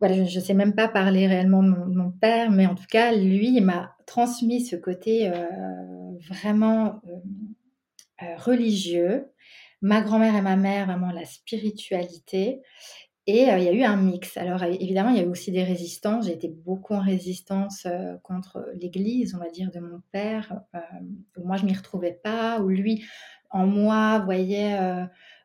[0.00, 2.74] voilà, je ne sais même pas parler réellement de mon de mon père, mais en
[2.74, 5.30] tout cas lui, il m'a transmis ce côté,
[6.28, 7.54] vraiment, hem,
[8.22, 9.26] heu, religieux.
[9.82, 12.62] Ma grand-mère et ma mère, vraiment la spiritualité
[13.26, 14.36] et heu, il y a eu un mix.
[14.36, 16.26] Alors évidemment, il y a eu aussi des résistances.
[16.26, 17.86] J'ai été beaucoup en résistance,
[18.22, 20.60] contre l'Église, on va dire, de mon père,
[21.36, 23.04] où moi je m'y retrouvais pas, où lui,
[23.50, 24.78] en moi, voyait,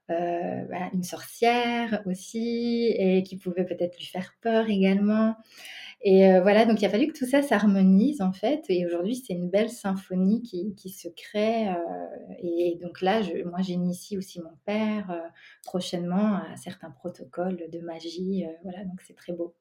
[0.10, 5.36] bah, une sorcière aussi et qui pouvait peut-être lui faire peur également
[6.04, 9.16] et heu, voilà, donc il a fallu que tout ça s'harmonise, en fait et aujourd'hui,
[9.16, 11.76] c'est une belle symphonie qui se crée, heu
[12.44, 15.30] et donc là, je moi, j'initie aussi mon père, heu,
[15.64, 19.56] prochainement à certains protocoles de magie, voilà, donc c'est très beau.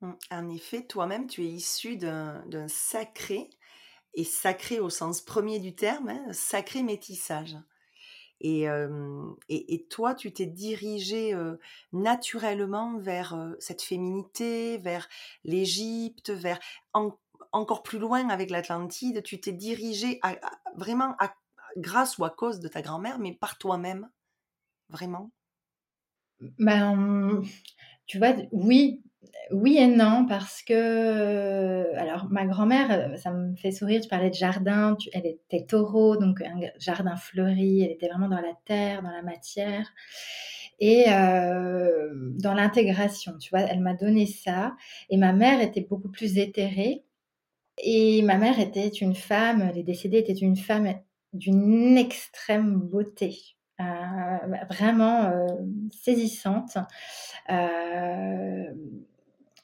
[0.00, 0.12] Mmh.
[0.30, 3.48] En effet, toi-même, tu es issu d'un d'un sacré
[4.14, 7.56] et sacré au sens premier du terme, hein, sacré métissage
[8.42, 8.66] et
[9.48, 11.34] et toi, tu t'es dirigé
[11.92, 15.08] naturellement vers, cette féminité, vers
[15.44, 16.58] l'Égypte, vers
[16.92, 17.18] en
[17.52, 20.20] encore plus loin avec l'Atlantide, tu t'es dirigé
[20.76, 21.34] vraiment à
[21.76, 24.10] grâce ou à cause de ta grand-mère, mais par toi-même?
[24.88, 25.30] Vraiment?
[26.58, 27.42] Ben,
[28.06, 29.02] tu vois, oui,
[29.50, 34.30] oui et non parce que, alors ma grand-mère, heu, ça me fait sourire, tu parlais
[34.30, 39.02] de jardin, elle était taureau, donc un jardin fleuri, elle était vraiment dans la terre,
[39.02, 39.86] dans la matière
[40.80, 43.60] et heu, dans l'intégration, tu vois?
[43.62, 44.74] Elle m'a donné ça
[45.10, 47.04] et ma mère était beaucoup plus éthérée
[47.82, 50.94] et ma mère était une femme, elle est décédée, était une femme
[51.34, 53.36] d'une extrême beauté,
[53.80, 53.84] heu,
[54.48, 55.32] bah, vraiment,
[55.92, 56.78] saisissante.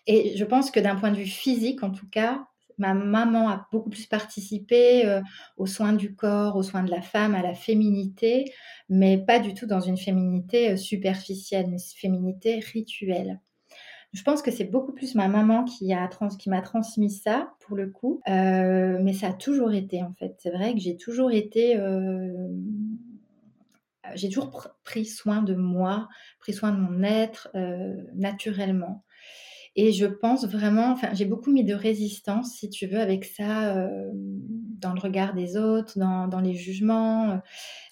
[0.08, 2.46] Et je pense que d'un point de vue physique, en tout cas,
[2.78, 5.22] ma maman a beaucoup plus participé, heu,
[5.58, 8.52] aux soins du corps, aux soins de la femme, à la féminité,
[8.90, 13.40] mais pas du tout dans une féminité, heu, superficielle, une féminité rituelle.
[14.14, 15.88] Je pense que c'est beaucoup plus ma maman qui
[16.50, 20.36] m'a transmis ça, pour le coup, heu, mais ça a toujours été, en fait.
[20.38, 21.76] C'est vrai que j'ai toujours été,
[24.14, 26.08] j'ai toujours pr pris soin de moi,
[26.40, 27.48] pris soin de mon être,
[28.14, 29.04] naturellement
[29.78, 33.74] et je pense vraiment enfin, j'ai beaucoup mis de résistance, si tu veux, avec ça,
[33.74, 34.10] hem,
[34.78, 37.40] dans le regard des autres, dans les jugements,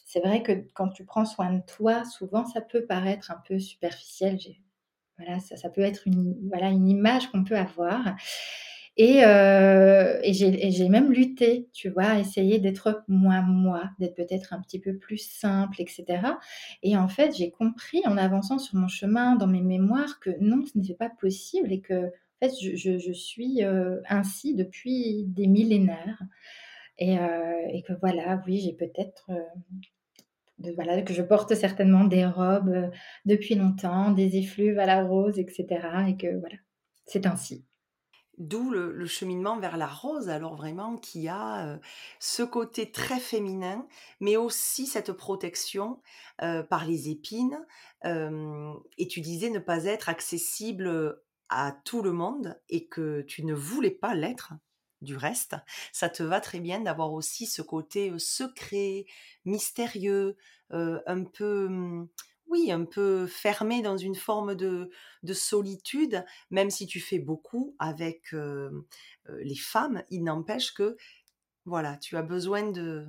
[0.05, 3.59] c'est vrai que quand tu prends soin de toi, souvent ça peut paraître un peu
[3.59, 4.39] superficiel.
[5.18, 6.05] Voilà, ça, peut être
[6.49, 8.14] voilà, une image qu'on peut avoir.
[8.99, 14.61] Et, euh, et j'ai même lutté, tu vois, essayer d'être moins moi, d'être peut-être un
[14.62, 16.05] petit peu plus simple, etc.
[16.82, 20.64] Et en fait, j'ai compris en avançant sur mon chemin, dans mes mémoires, que non,
[20.64, 26.22] ce n'était pas possible et que en fait, je, suis euh, ainsi depuis des millénaires.
[26.99, 29.30] Et, euh, et que voilà, oui, j'ai peut-être
[30.74, 32.90] voilà, que je porte certainement des robes
[33.26, 35.66] depuis longtemps, des effluves à la rose, etc.
[36.09, 36.57] Et que voilà,
[37.05, 37.66] c'est ainsi.
[38.39, 41.78] D'où le, cheminement vers la rose, alors vraiment, qui a euh,
[42.20, 43.87] ce côté très féminin,
[44.20, 46.01] mais aussi cette protection
[46.43, 47.59] euh, par les épines.
[48.05, 51.18] et tu disais ne pas être accessible
[51.49, 54.53] à tout le monde et que tu ne voulais pas l'être
[55.01, 55.57] du reste,
[55.93, 59.07] ça te va très bien d'avoir aussi ce côté secret,
[59.45, 60.37] mystérieux,
[60.70, 62.09] un peu, mmh,
[62.49, 64.90] oui, un peu fermé dans une forme de,
[65.32, 70.97] solitude, même si tu fais beaucoup avec les femmes, il n'empêche que,
[71.64, 73.07] voilà, tu as besoin de,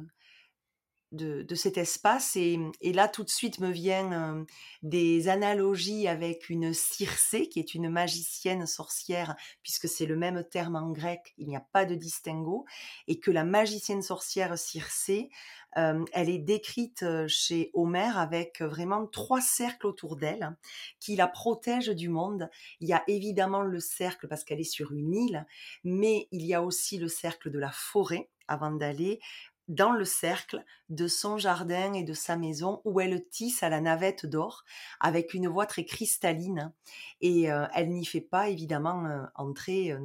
[1.12, 2.36] de, cet espace.
[2.36, 2.60] Et,
[2.94, 4.46] là, tout de suite, me viennent
[4.84, 10.76] des analogies avec une Circé, qui est une magicienne sorcière, puisque c'est le même terme
[10.76, 12.66] en grec, il n'y a pas de distinguo,
[13.08, 15.30] et que la magicienne sorcière Circé,
[15.78, 20.56] elle est décrite chez Homère avec vraiment trois cercles autour d'elle
[21.00, 22.50] qui la protègent du monde.
[22.80, 25.46] Il y a évidemment le cercle parce qu'elle est sur une île,
[25.84, 29.20] mais il y a aussi le cercle de la forêt avant d'aller
[29.68, 33.82] dans le cercle de son jardin et de sa maison où elle tisse à la
[33.82, 34.64] navette d'or
[35.00, 36.72] avec une voix très cristalline
[37.22, 40.00] et euh, elle n'y fait pas évidemment euh, entrer euh,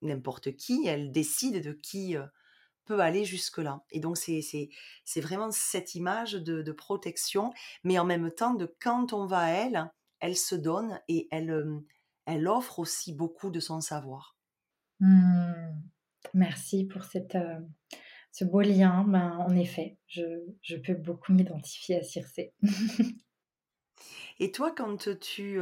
[0.00, 2.16] n'importe qui, elle décide de qui
[2.84, 3.82] peut aller jusque-là.
[3.90, 4.68] Et donc c'est,
[5.16, 7.52] vraiment cette image de, protection,
[7.84, 11.64] mais en même temps de quand on va à elle, elle se donne et elle,
[12.26, 14.36] elle offre aussi beaucoup de son savoir.
[15.00, 15.52] Mmh.
[16.34, 17.36] Merci pour cette
[18.32, 22.54] ce beau lien, ben, en effet, je, peux beaucoup m'identifier à Circé.
[24.40, 25.60] Et toi, quand tu,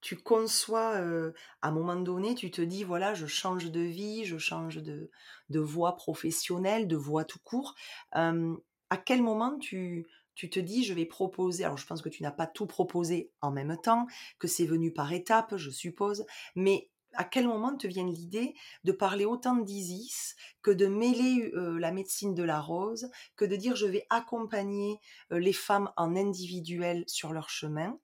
[0.00, 4.38] tu conçois, à un moment donné, tu te dis, voilà, je change de vie, je
[4.38, 5.10] change de,
[5.48, 7.74] de voie professionnelle, de voie tout court,
[8.12, 12.22] à quel moment tu, tu te dis, je vais proposer, alors je pense que tu
[12.22, 14.06] n'as pas tout proposé en même temps,
[14.38, 16.24] que c'est venu par étapes, je suppose,
[16.56, 18.54] mais à quel moment te vient l'idée
[18.84, 23.76] de parler autant d'Isis que de mêler la médecine de la rose, que de dire
[23.76, 24.98] je vais accompagner
[25.30, 27.98] les femmes en individuel sur leur chemin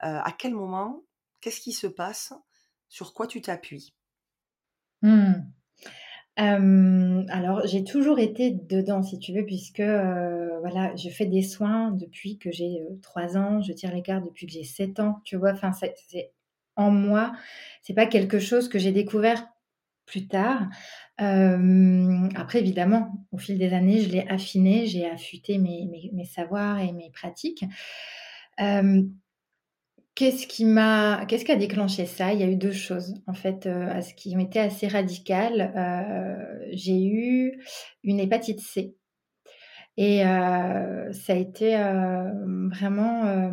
[0.00, 1.04] À quel moment
[1.40, 2.32] Qu'est-ce qui se passe
[2.88, 3.94] Sur quoi tu t'appuies?
[5.02, 5.42] Mmh.
[6.36, 12.38] alors, j'ai toujours été dedans, si tu veux, puisque voilà, je fais des soins depuis
[12.38, 15.54] que j'ai trois ans, je tire les cartes depuis que j'ai 7 ans, tu vois.
[15.72, 16.32] C'est
[16.76, 17.32] en moi.
[17.82, 19.46] C'est pas quelque chose que j'ai découvert
[20.06, 20.68] plus tard.
[21.18, 27.10] après, évidemment, au fil des années, je l'ai affiné, j'ai affûté mes, savoirs et mes
[27.10, 27.64] pratiques.
[30.14, 30.64] qu'est-ce qui
[31.44, 32.32] qui a déclenché ça?
[32.32, 35.72] Il y a eu deux choses, en fait, euh, qui ont été assez radicales.
[36.72, 37.62] j'ai eu
[38.02, 38.96] une hépatite C.
[39.96, 41.76] Et ça a été
[42.70, 43.52] vraiment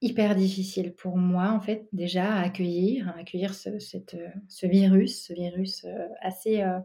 [0.00, 4.16] hyper difficile pour moi, en fait, déjà à accueillir, à accueillir ce, cette,
[4.48, 6.78] ce virus, ce virus euh, assez, euh,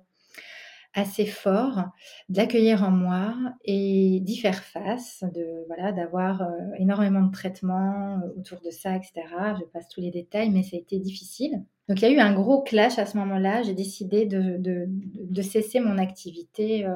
[0.94, 1.86] assez fort,
[2.30, 3.36] d'accueillir en moi
[3.66, 6.48] et d'y faire face, de voilà, d'avoir euh,
[6.78, 9.14] énormément de traitements autour de ça, etc.
[9.60, 11.64] Je passe tous les détails, mais ça a été difficile.
[11.90, 13.62] Donc il y a eu un gros clash à ce moment-là.
[13.62, 16.88] J'ai décidé de, de, de, cesser mon activité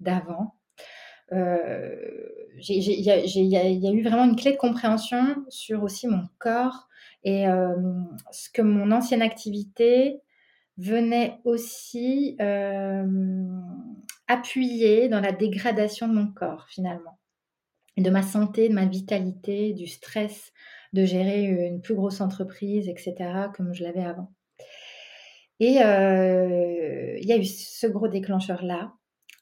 [0.00, 0.54] d'avant
[1.32, 3.10] il y,
[3.56, 6.88] a eu vraiment une clé de compréhension sur aussi mon corps
[7.24, 7.46] et
[8.30, 10.20] ce que mon ancienne activité
[10.76, 12.36] venait aussi
[14.28, 17.18] appuyer dans la dégradation de mon corps finalement,
[17.96, 20.52] de ma santé, de ma vitalité, du stress
[20.92, 23.14] de gérer une plus grosse entreprise, etc.,
[23.54, 24.32] comme je l'avais avant.
[25.60, 28.92] Et il y a eu ce gros déclencheur-là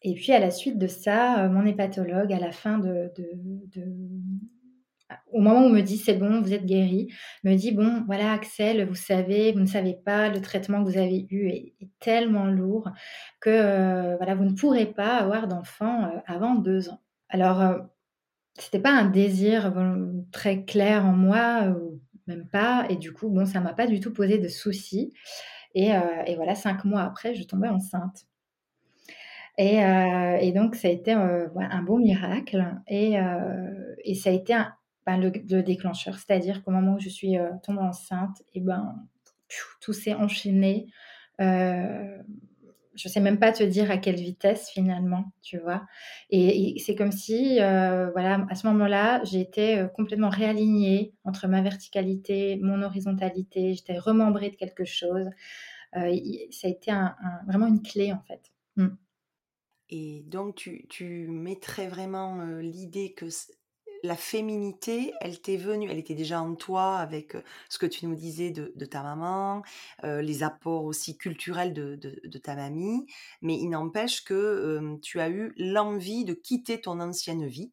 [0.03, 3.13] et puis à la suite de ça, euh, mon hépatologue, à la fin de,
[5.31, 7.09] au moment où me dit c'est bon, vous êtes guéri,
[7.45, 10.99] me dit bon, voilà Axel, vous savez, vous ne savez pas, le traitement que vous
[10.99, 12.91] avez eu est, tellement lourd
[13.41, 17.01] que euh, voilà, vous ne pourrez pas avoir d'enfant euh, avant deux ans.
[17.29, 17.63] Alors,
[18.59, 19.73] c'était pas un désir
[20.33, 24.01] très clair en moi, ou même pas, et du coup, bon, ça m'a pas du
[24.01, 25.15] tout posé de soucis.
[25.75, 25.93] Et
[26.37, 28.27] voilà, cinq mois après, je tombais enceinte.
[29.59, 33.17] Et heu et donc ça a été, ouais, un beau miracle et
[34.05, 34.55] et ça a été
[35.07, 36.17] ben, le le déclencheur.
[36.19, 38.97] C'est-à-dire qu'au moment où je suis, tombée enceinte et ben,
[39.81, 40.87] tout s'est enchaîné.
[42.95, 45.87] Je sais même pas te dire à quelle vitesse finalement, tu vois?
[46.31, 52.83] Et c'est comme si, voilà, à ce moment-là, heu, complètement réalignée entre ma verticalité, mon
[52.83, 53.75] horizontalité.
[53.75, 55.27] J'étais remembrée de quelque chose.
[55.95, 56.09] Ça a
[56.71, 56.93] été
[57.47, 58.43] vraiment une clé, en fait.
[58.77, 58.89] Mmh.
[59.95, 63.27] Et donc tu tu mettrais vraiment, heu, l'idée que
[64.03, 68.07] la féminité, elle t'est venue elle était déjà en toi avec, heu, ce que tu
[68.07, 69.63] nous disais de ta maman,
[70.05, 73.05] heu, les apports aussi culturels de de ta mamie,
[73.43, 77.73] mais il n'empêche que, tu as eu l'envie de quitter ton ancienne vie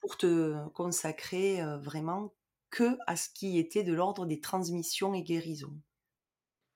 [0.00, 2.34] pour te consacrer, vraiment
[2.70, 5.80] que à ce qui était de l'ordre des transmissions et guérisons.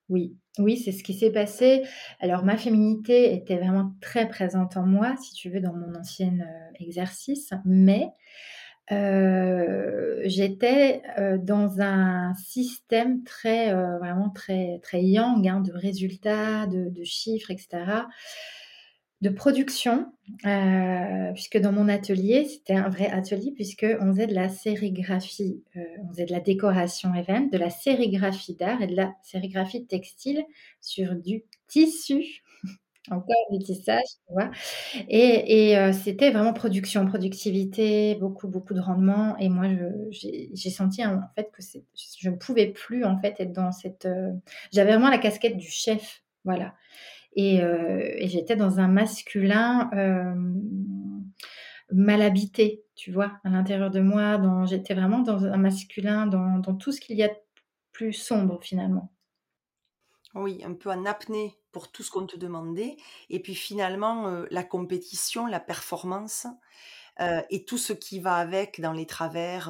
[0.09, 1.83] Oui, oui, c'est ce qui s'est passé.
[2.19, 6.47] Alors ma féminité était vraiment très présente en moi, si tu veux, dans mon ancienne,
[6.47, 8.09] heu, exercice, mais
[8.91, 17.03] Heu, j'étais, heu, dans un système très, vraiment très très yang, hein, de résultats, de
[17.03, 18.07] chiffres et cetera,
[19.21, 20.11] de production,
[20.45, 25.81] heu, puisque dans mon atelier, c'était un vrai atelier puisqu'on faisait de la sérigraphie, heu,
[26.03, 30.43] on faisait de la décoration event, de la sérigraphie d'art et de la sérigraphie textile
[30.81, 32.43] sur du tissu,
[33.11, 34.51] encore du tissage, tu vois?
[35.09, 39.37] Et heu, c'était vraiment production, productivité, beaucoup, beaucoup de rendement.
[39.37, 39.65] Et moi
[40.11, 41.61] j'ai senti en fait que
[42.21, 44.07] je ne pouvais plus en fait être dans cette,
[44.73, 46.73] j'avais vraiment la casquette du chef, voilà
[47.35, 50.61] et heu et j'étais dans un masculin, hem,
[51.91, 53.39] mal habité, tu vois?
[53.43, 57.17] À l'intérieur de moi, dans j'étais vraiment dans un masculin, dans dans tout ce qu'il
[57.17, 57.35] y a de
[57.93, 59.11] plus sombre finalement.
[60.33, 62.97] Oui, un peu en apnée pour tout ce qu'on te demandait
[63.29, 66.45] et puis finalement, heu, la compétition, la performance,
[67.49, 69.69] et tout ce qui va avec dans les travers,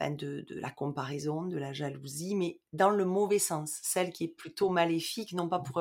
[0.00, 4.24] ben, de de la comparaison, de la jalousie, mais dans le mauvais sens, celle qui
[4.24, 5.80] est plutôt maléfique, non pas pour,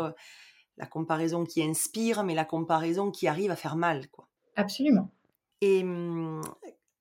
[0.78, 5.12] la comparaison qui inspire, mais la comparaison qui arrive à faire mal, quoi Absolument.
[5.62, 6.42] et mmh,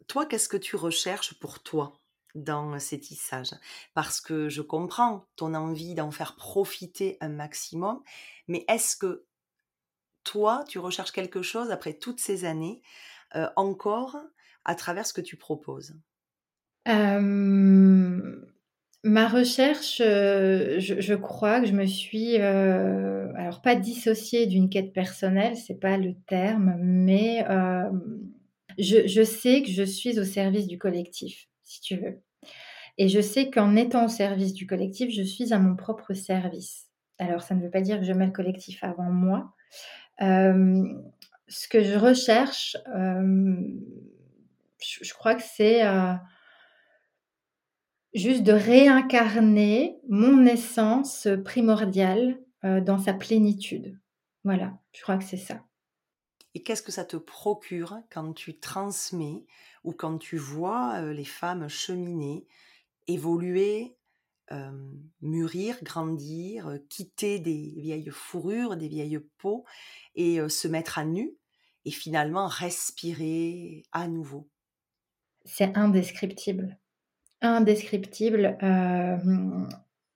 [0.09, 1.93] toi, qu'est-ce que tu recherches pour toi
[2.35, 3.55] dans ces tissages?
[3.95, 8.03] Parce que je comprends ton envie d'en faire profiter un maximum,
[8.49, 9.27] mais est-ce que
[10.25, 12.83] toi, tu recherches quelque chose après toutes ces années,
[13.37, 14.19] heu, encore
[14.65, 15.95] à travers ce que tu proposes?
[16.85, 18.52] Hem,
[19.05, 24.93] ma recherche, heu, je crois que je me suis, heu, alors pas dissociée d'une quête
[24.93, 28.03] personnelle, c'est pas le terme, mais, hem,
[28.79, 32.21] je sais que je suis au service du collectif, si tu veux
[32.99, 36.89] et je sais qu'en étant au service du collectif, je suis à mon propre service.
[37.19, 39.53] Alors ça ne veut pas dire que je mets le collectif avant moi.
[41.49, 42.77] Ce que je recherche,
[44.81, 45.83] je crois que c'est,
[48.15, 53.99] Juste de réincarner mon essence, primordiale, heu, dans sa plénitude.
[54.45, 55.63] Voilà, je crois que c'est ça.
[56.55, 59.47] Et qu'est-ce que ça te procure quand tu transmets
[59.85, 62.47] ou quand tu vois, heu, les femmes cheminer,
[63.09, 63.97] évoluer,
[64.51, 69.65] hem, mûrir, grandir, quitter des vieilles fourrures, des vieilles peaux
[70.17, 71.37] et se mettre à nu
[71.87, 74.51] et finalement respirer à nouveau?
[75.45, 76.81] C'est indescriptible.
[77.43, 79.69] Indescriptible, hem,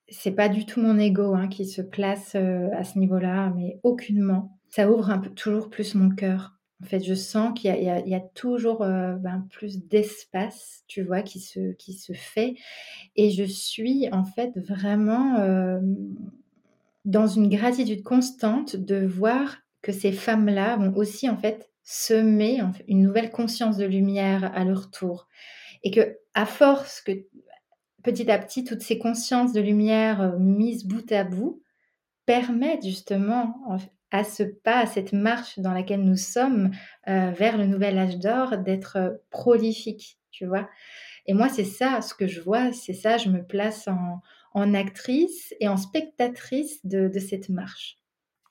[0.08, 3.80] c'est pas du tout mon ego, hein, qui se place, heu, à ce niveau-là, mais
[3.82, 4.58] aucunement.
[4.70, 6.52] Ça ouvre un peu toujours plus mon cœur.
[6.82, 11.40] En fait, je sens qu'il y a toujours, heu, ben, plus d'espace, tu vois, qui
[11.40, 12.54] se qui se fait
[13.16, 15.38] et je suis en fait vraiment,
[17.04, 23.02] dans une gratitude constante de voir que ces femmes-là vont aussi en fait semer une
[23.02, 25.28] nouvelle conscience de lumière à leur tour
[25.86, 27.12] et que à force que
[28.02, 31.62] petit à petit toutes ces consciences de lumière, heu, mises bout à bout
[32.26, 33.78] permettent justement
[34.12, 36.70] à ce pas, à cette marche dans laquelle nous sommes,
[37.08, 40.68] heu, vers le nouvel âge d'or d'être, heu, prolifiques, tu vois?
[41.26, 43.88] Et moi, c'est ça ce que je vois, c'est ça, je me place
[44.54, 47.98] en actrice et en spectatrice de cette marche.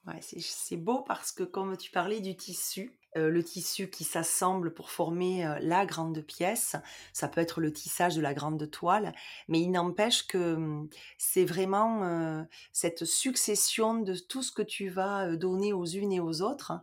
[0.07, 4.91] Ouais, c'est beau parce que comme tu parlais du tissu, le tissu qui s'assemble pour
[4.91, 6.75] former, heu, la grande pièce,
[7.13, 9.13] ça peut être le tissage de la grande toile,
[9.47, 14.89] mais il n'empêche que, mmh, c'est vraiment, heu, cette succession de tout ce que tu
[14.89, 16.73] vas, donner aux unes et aux autres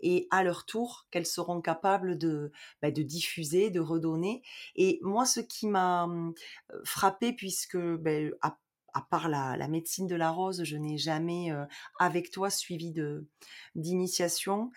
[0.00, 4.42] et à leur tour, qu'elles seront capables de, bah, diffuser, de redonner.
[4.76, 6.34] Et moi ce qui m'a, heu,
[6.84, 8.58] frappée puisque, beh, à
[8.98, 11.52] à part la, médecine de la rose, je n'ai jamais
[12.00, 13.26] avec toi suivi de
[13.76, 14.72] d'initiation.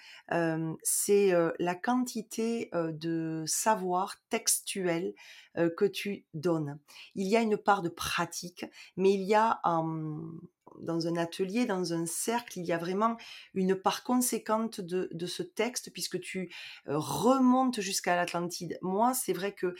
[0.83, 5.15] c'est la quantité de savoir textuel
[5.55, 6.77] que tu donnes.
[7.15, 8.65] Il y a une part de pratique,
[8.95, 13.17] mais il y a dans un atelier, dans un cercle, il y a vraiment
[13.55, 16.53] une part conséquente de, de ce texte puisque tu
[16.85, 18.77] remontes jusqu'à l'Atlantide.
[18.81, 19.75] Moi, c'est vrai que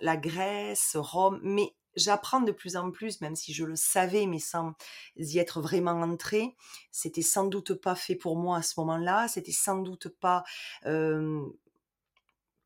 [0.00, 4.38] la Grèce, Rome, mais j'apprends de plus en plus, même si je le savais, mais
[4.38, 4.74] sans
[5.16, 6.54] y être vraiment entrée.
[6.90, 9.28] C'était sans doute pas fait pour moi à ce moment-là.
[9.28, 10.44] C'était sans doute pas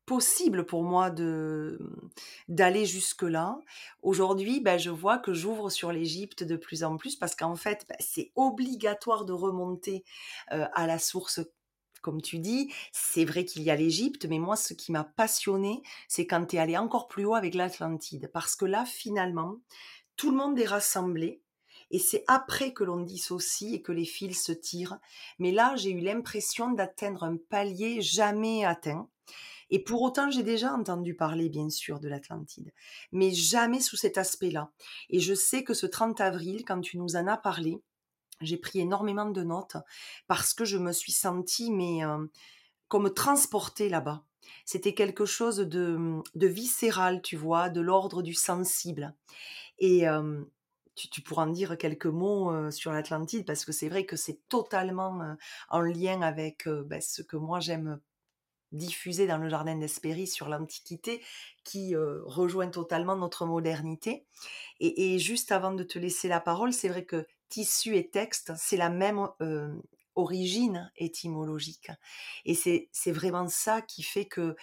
[0.05, 1.09] possible pour moi
[2.47, 3.57] d'aller jusque là.
[4.03, 7.85] Aujourd'hui, ben, je vois que j'ouvre sur l'Égypte de plus en plus parce qu'en fait,
[7.89, 10.03] ben, c'est obligatoire de remonter
[10.49, 11.39] à la source
[12.05, 15.81] comme tu dis, c'est vrai qu'il y a l'Égypte, mais moi, ce qui m'a passionné,
[16.07, 18.29] c'est quand tu es allé encore plus haut avec l'Atlantide.
[18.31, 19.55] Parce que là, finalement,
[20.15, 21.41] tout le monde est rassemblé.
[21.89, 24.99] Et c'est après que l'on dissocie et que les fils se tirent.
[25.39, 29.09] Mais là, j'ai eu l'impression d'atteindre un palier jamais atteint.
[29.71, 32.71] Et pour autant, j'ai déjà entendu parler, bien sûr, de l'Atlantide,
[33.11, 34.69] mais jamais sous cet aspect-là.
[35.09, 37.81] Et je sais que ce 30 avril, quand tu nous en as parlé,
[38.41, 39.77] j'ai pris énormément de notes
[40.27, 42.01] parce que je me suis sentie mais
[42.87, 44.23] comme transportée là-bas.
[44.63, 49.15] C'était quelque chose de, de, viscéral, tu vois, de l'ordre du sensible.
[49.79, 50.05] Et
[50.95, 55.35] tu, pourras en dire quelques mots sur l'Atlantide parce que c'est vrai que c'est totalement
[55.69, 57.99] en lien avec ben, ce que moi j'aime
[58.71, 61.23] diffuser dans le jardin d'Hespérie sur l'Antiquité
[61.63, 64.25] qui rejoint totalement notre modernité.
[64.79, 68.77] Et, juste avant de te laisser la parole, c'est vrai que tissu et texte, c'est
[68.77, 69.27] la même
[70.15, 71.91] origine étymologique.
[72.45, 74.55] Et c'est vraiment ça qui fait que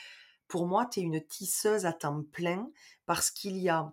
[0.49, 2.71] pour moi, tu es une tisseuse à temps plein
[3.07, 3.93] parce qu'il y a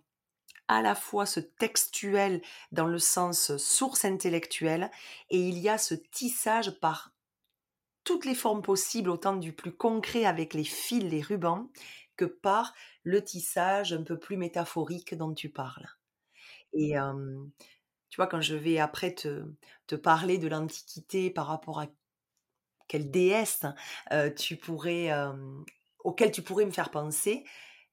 [0.68, 4.92] à la fois ce textuel dans le sens source intellectuelle
[5.30, 7.12] et il y a ce tissage par
[8.04, 11.70] toutes les formes possibles, autant du plus concret avec les fils, les rubans,
[12.18, 12.74] que par
[13.04, 15.88] le tissage un peu plus métaphorique dont tu parles.
[16.74, 16.96] Et
[18.10, 19.45] tu vois, quand je vais après te,
[19.88, 21.88] te parler de l'Antiquité par rapport à
[22.88, 23.66] quelle déesse
[24.36, 25.12] tu pourrais,
[26.03, 27.43] auquel tu pourrais me faire penser,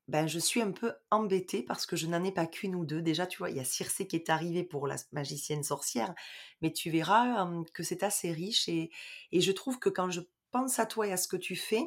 [0.08, 3.02] ben, je suis un peu embêtée parce que je n'en ai pas qu'une ou deux.
[3.02, 6.14] Déjà, tu vois, il y a Circé qui est arrivée pour la magicienne sorcière,
[6.62, 8.90] mais tu verras que c'est assez riche et,
[9.32, 10.20] et je trouve que quand je
[10.52, 11.82] pense à toi et à ce que tu fais,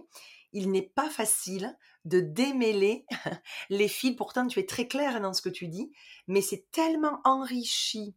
[0.51, 3.05] il n'est pas facile de démêler
[3.69, 4.15] les fils.
[4.15, 5.91] Pourtant, tu es très clair dans ce que tu dis,
[6.27, 8.15] mais c'est tellement enrichi,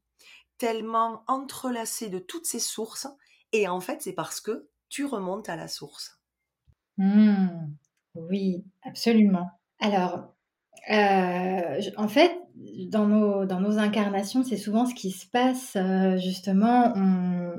[0.63, 3.09] tellement entrelacé de toutes ces sources.
[3.51, 6.21] Et en fait, c'est parce que tu remontes à la source.
[6.99, 7.49] Mmh.
[8.15, 9.51] oui, absolument.
[9.81, 10.37] Alors,
[10.93, 12.39] euh, en fait,
[12.91, 17.59] dans nos, dans nos incarnations, c'est souvent ce qui se passe, euh, justement, on,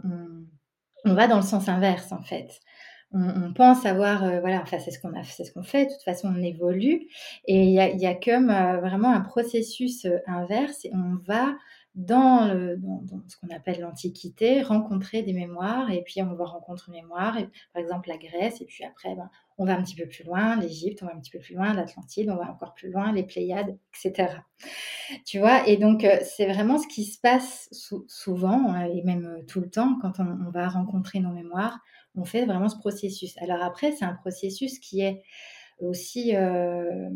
[1.03, 2.61] on, va dans le sens inverse, en fait
[3.15, 5.85] on, pense avoir, euh, voilà, enfin c'est ce qu'on a, c'est ce qu'on fait.
[5.85, 7.07] De toute façon, on évolue
[7.45, 11.53] et il y a, comme vraiment un processus inverse et on va
[11.95, 12.47] dans,
[13.27, 17.37] ce qu'on appelle l'Antiquité rencontrer des mémoires et puis on va rencontrer une mémoire,
[17.73, 20.55] par exemple la Grèce et puis après ben, on va un petit peu plus loin,
[20.55, 23.23] l'Égypte, on va un petit peu plus loin, l'Atlantide, on va encore plus loin, les
[23.23, 24.33] Pléiades, etc.
[25.25, 27.69] Tu vois, et donc c'est vraiment ce qui se passe
[28.07, 31.79] souvent hein, et même tout le temps quand on va rencontrer nos mémoires
[32.15, 33.35] on fait vraiment ce processus.
[33.39, 35.23] Alors après, c'est un processus qui est
[35.85, 37.09] aussi, euh,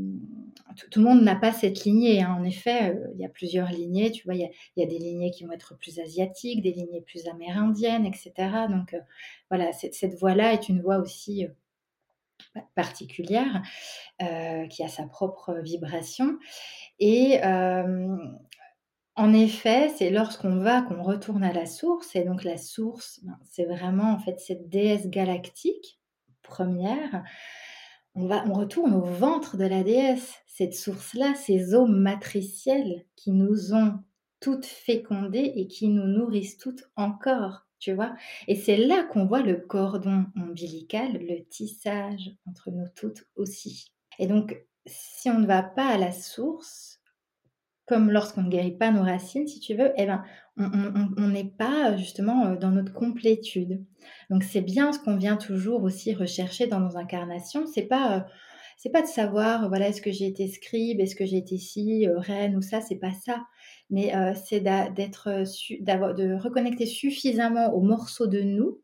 [0.91, 2.21] tout, le monde n'a pas cette lignée.
[2.21, 2.35] Hein.
[2.39, 4.11] En effet, euh, il y a plusieurs lignées.
[4.11, 7.27] Tu vois, il y, a, des lignées qui vont être plus asiatiques, des lignées plus
[7.27, 8.31] amérindiennes, etc.
[8.69, 8.99] Donc euh,
[9.49, 11.47] voilà, cette, voie-là est une voie aussi
[12.75, 13.61] particulière
[14.19, 16.37] qui a sa propre vibration.
[16.99, 17.39] Et
[19.17, 23.37] en effet, c'est lorsqu'on va qu'on retourne à la source, et donc la source, ben,
[23.43, 25.99] c'est vraiment en fait cette déesse galactique
[26.47, 27.23] première.
[28.19, 33.31] On, va, on retourne au ventre de la déesse, cette source-là, ces eaux matricielles qui
[33.31, 33.99] nous ont
[34.39, 38.15] toutes fécondées et qui nous nourrissent toutes encore, tu vois.
[38.47, 43.93] Et c'est là qu'on voit le cordon ombilical, le tissage entre nous toutes aussi.
[44.17, 46.96] Et donc, si on ne va pas à la source,
[47.87, 50.23] comme lorsqu'on ne guérit pas nos racines, si tu veux, eh ben,
[50.57, 53.83] on n'est pas justement dans notre complétude.
[54.29, 57.65] Donc c'est bien ce qu'on vient toujours aussi rechercher dans nos incarnations.
[57.65, 58.27] C'est pas
[58.77, 62.07] c'est pas de savoir voilà est-ce que j'ai été scribe, est-ce que j'ai été ci,
[62.07, 63.43] reine ou ça, c'est pas ça.
[63.89, 64.11] Mais
[64.45, 68.81] c'est d'être de reconnecter suffisamment aux morceaux de nous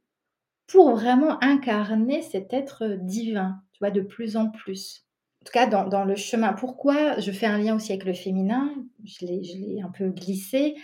[0.67, 5.05] pour vraiment incarner cet être divin, tu vois, de plus en plus.
[5.43, 6.53] Tout cas, dans, le chemin.
[6.53, 8.73] Pourquoi je fais un lien aussi avec le féminin?
[9.03, 10.75] Je l'ai un peu glissé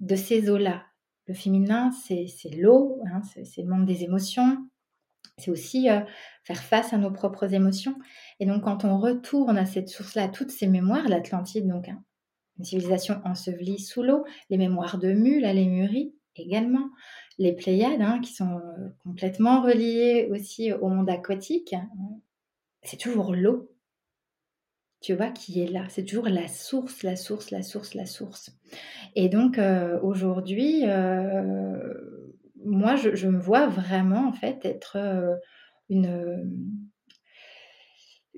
[0.00, 0.82] de ces eaux-là.
[1.28, 2.26] Le féminin, c'est
[2.56, 4.58] l'eau, hein, c'est le monde des émotions.
[5.38, 6.00] C'est aussi euh,
[6.44, 7.96] faire face à nos propres émotions.
[8.38, 12.02] Et donc, quand on retourne à cette source-là, toutes ces mémoires, l'Atlantide, donc hein,
[12.58, 16.90] une civilisation ensevelie sous l'eau, les mémoires de Mu, la Lémurie également,
[17.38, 21.74] les Pléiades, hein, qui sont euh, complètement reliées aussi au monde aquatique,
[22.82, 23.71] c'est toujours l'eau
[25.02, 25.84] tu vois, qui est là.
[25.88, 28.56] C'est toujours la source, la source, la source, la source.
[29.16, 31.92] Et donc, euh, aujourd'hui, euh,
[32.64, 35.34] moi, je, me vois vraiment, en fait, être euh,
[35.90, 36.78] une,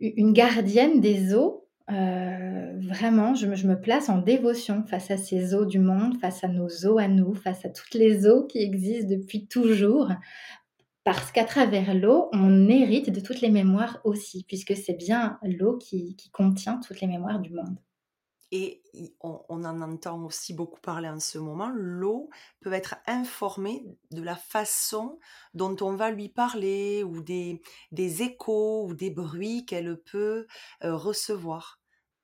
[0.01, 1.69] une gardienne des eaux.
[1.87, 6.43] vraiment, je me, je me, place en dévotion face à ces eaux du monde, face
[6.45, 10.09] à nos eaux à nous, face à toutes les eaux qui existent depuis toujours,
[11.05, 15.77] parce qu'à travers l'eau, on hérite de toutes les mémoires aussi, puisque c'est bien l'eau
[15.77, 17.77] qui, contient toutes les mémoires du monde.
[18.51, 18.83] Et
[19.21, 22.31] on, en entend aussi beaucoup parler en ce moment, l'eau
[22.61, 25.19] peut être informée de la façon
[25.55, 30.47] dont on va lui parler ou des, des échos ou des bruits qu'elle peut
[30.85, 31.81] euh, recevoir.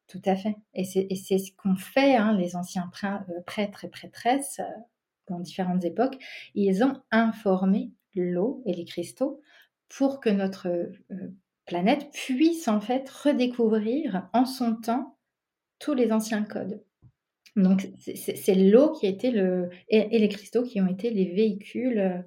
[0.06, 0.56] Tout à fait.
[0.74, 4.80] Et c'est ce qu'ont fait hein, les anciens euh, prêtres et prêtresses euh,
[5.28, 6.18] dans différentes époques.
[6.54, 9.40] Ils ont informé l'eau et les cristaux
[9.88, 11.34] pour que notre euh,
[11.66, 15.18] planète puisse en fait redécouvrir en son temps
[15.78, 16.82] tous les anciens codes.
[17.56, 22.18] Donc c'est l'eau qui été le et, les cristaux qui ont été les véhicules euh,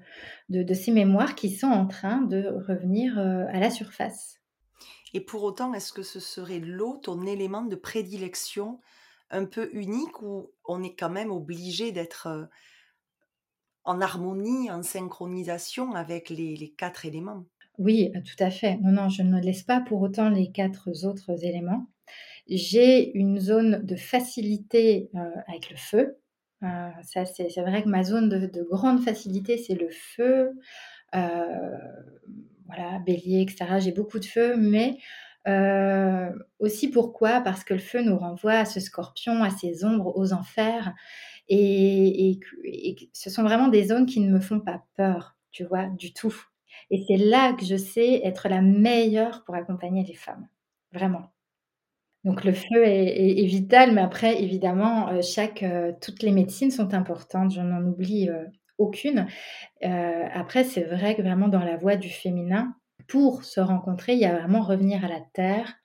[0.50, 4.42] de, ces mémoires qui sont en train de revenir euh, à la surface.
[5.14, 8.80] Et pour autant, est-ce que ce serait l'eau ton élément de prédilection
[9.30, 12.50] un peu unique ou on est quand même obligé d'être
[13.86, 17.46] en harmonie, en synchronisation avec les, quatre éléments.
[17.78, 18.78] Oui, euh, tout à fait.
[18.78, 21.88] Non, non, je ne laisse pas pour autant les quatre autres éléments.
[22.48, 26.18] J'ai une zone de facilité euh, avec le feu.
[26.64, 30.52] Euh, c'est, vrai que ma zone de, grande facilité, c'est le feu.
[31.12, 33.80] voilà, bélier, etc.
[33.80, 34.98] J'ai beaucoup de feu, mais
[36.60, 37.42] aussi pourquoi?
[37.42, 40.94] Parce que le feu nous renvoie à ce scorpion, à ses ombres, aux enfers.
[41.50, 42.40] Et,
[43.14, 46.36] ce sont vraiment des zones qui ne me font pas peur, tu vois, du tout.
[46.90, 50.48] Et c'est là que je sais être la meilleure pour accompagner les femmes,
[50.92, 51.34] vraiment.
[52.24, 55.22] Donc le feu est, vital, mais après, évidemment, euh,
[55.64, 58.46] euh, toutes les médecines sont importantes, je n'en oublie euh,
[58.78, 59.28] aucune.
[59.82, 62.76] après, c'est vrai que vraiment dans la voie du féminin,
[63.08, 65.76] pour se rencontrer, il y a vraiment revenir à la terre,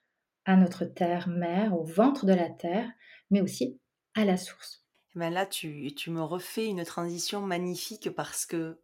[0.45, 2.89] à notre terre mère, au ventre de la terre,
[3.31, 3.79] mais aussi
[4.15, 4.78] à la source.
[5.15, 8.79] Eh ben là, tu, tu, me refais une transition magnifique parce que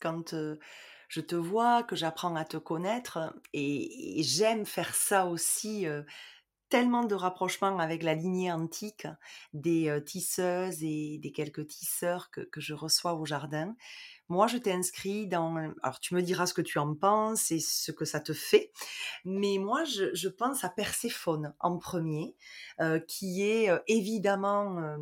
[0.00, 0.34] quand
[1.08, 5.86] je te vois, que j'apprends à te connaître, et, j'aime faire ça aussi,
[6.70, 9.06] tellement de rapprochements avec la lignée antique
[9.52, 13.74] des tisseuses et des quelques tisseurs que, que je reçois au jardin.
[14.28, 15.56] Moi, je t'ai inscrit dans...
[15.82, 18.72] Alors, tu me diras ce que tu en penses et ce que ça te fait.
[19.24, 22.36] Mais moi, je, je pense à Perséphone en premier,
[23.06, 24.96] qui est évidemment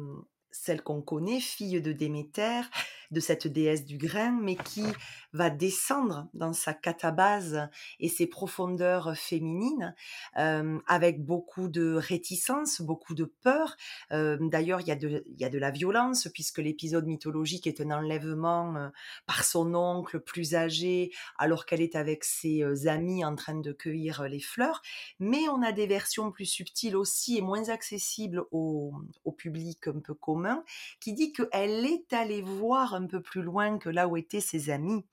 [0.62, 2.62] celle qu'on connaît, fille de Déméter,
[3.10, 4.84] de cette déesse du grain, mais qui
[5.32, 7.68] va descendre dans sa catabase
[8.00, 9.94] et ses profondeurs féminines,
[10.38, 13.76] euh, avec beaucoup de réticence, beaucoup de peur.
[14.12, 18.88] Euh, d'ailleurs, il y, a de, la violence, puisque l'épisode mythologique est un enlèvement euh,
[19.26, 24.24] par son oncle plus âgé, alors qu'elle est avec ses amis en train de cueillir
[24.24, 24.82] les fleurs.
[25.20, 28.92] Mais on a des versions plus subtiles aussi et moins accessibles au,
[29.24, 30.64] au public un peu commun,
[31.00, 34.70] qui dit qu'elle est allée voir un peu plus loin que là où étaient ses
[34.70, 35.04] amis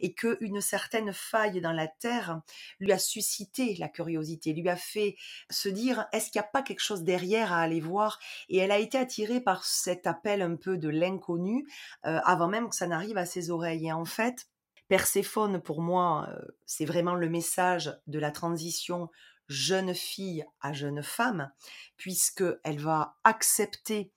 [0.00, 2.40] et qu'une certaine faille dans la terre
[2.80, 5.16] lui a suscité la curiosité, lui a fait
[5.50, 8.18] se dire est-ce qu'il n'y a pas quelque chose derrière à aller voir?
[8.48, 11.66] Et elle a été attirée par cet appel un peu de l'inconnu
[12.06, 13.86] euh, avant même que ça n'arrive à ses oreilles.
[13.86, 14.46] Et en fait
[14.88, 19.08] Perséphone pour moi euh, c'est vraiment le message de la transition
[19.48, 21.50] jeune fille à jeune femme
[21.96, 24.12] puisque elle va accepter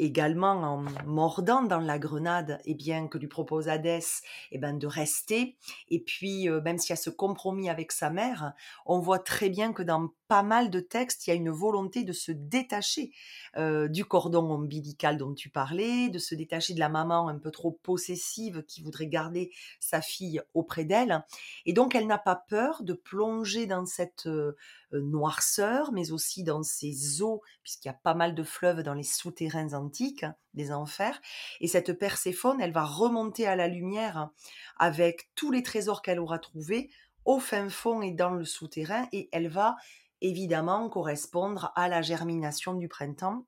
[0.00, 4.76] également en mordant dans la grenade, et eh bien que lui propose Hadès, eh ben
[4.76, 5.56] de rester.
[5.88, 8.54] Et puis euh, même s'il y a ce compromis avec sa mère,
[8.86, 12.04] on voit très bien que dans pas mal de textes, il y a une volonté
[12.04, 13.10] de se détacher
[13.56, 17.50] euh, du cordon ombilical dont tu parlais, de se détacher de la maman un peu
[17.50, 21.24] trop possessive qui voudrait garder sa fille auprès d'elle.
[21.66, 24.56] Et donc, elle n'a pas peur de plonger dans cette euh,
[24.92, 29.02] noirceur, mais aussi dans ces eaux, puisqu'il y a pas mal de fleuves dans les
[29.02, 29.89] souterrains antiques
[30.22, 31.20] hein, des enfers.
[31.60, 34.30] Et cette Perséphone, elle va remonter à la lumière
[34.78, 36.90] avec tous les trésors qu'elle aura trouvés
[37.24, 39.76] au fin fond et dans le souterrain, et elle va
[40.22, 43.46] évidemment correspondre à la germination du printemps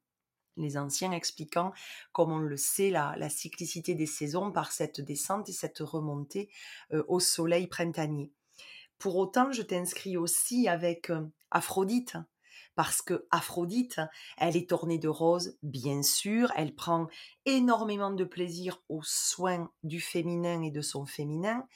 [0.57, 1.73] les anciens expliquant,
[2.13, 6.51] comme on le sait, la, cyclicité des saisons par cette descente et cette remontée
[6.93, 8.31] euh, au soleil printanier.
[8.99, 12.17] Pour autant, je t'inscris aussi avec euh, Aphrodite,
[12.75, 14.01] parce que Aphrodite,
[14.39, 17.09] elle est ornée de roses, bien sûr, elle prend
[17.45, 21.67] énormément de plaisir aux soins du féminin et de son féminin.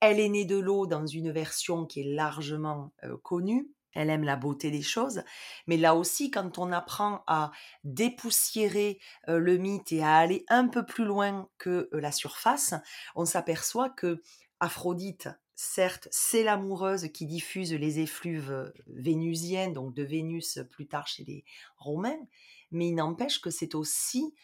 [0.00, 3.70] Elle est née de l'eau dans une version qui est largement euh, connue.
[3.92, 5.24] Elle aime la beauté des choses,
[5.66, 7.50] mais là aussi, quand on apprend à
[7.82, 12.74] dépoussiérer euh, le mythe et à aller un peu plus loin que euh, la surface,
[13.16, 14.22] on s'aperçoit que
[14.60, 15.28] Aphrodite,
[15.60, 21.22] certes, c'est l'amoureuse qui diffuse les effluves euh, vénusiennes, donc de Vénus plus tard chez
[21.24, 21.44] les
[21.76, 22.26] Romains,
[22.70, 24.34] mais il n'empêche que c'est aussi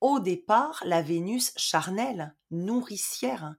[0.00, 3.54] au départ la Vénus charnelle, nourricière,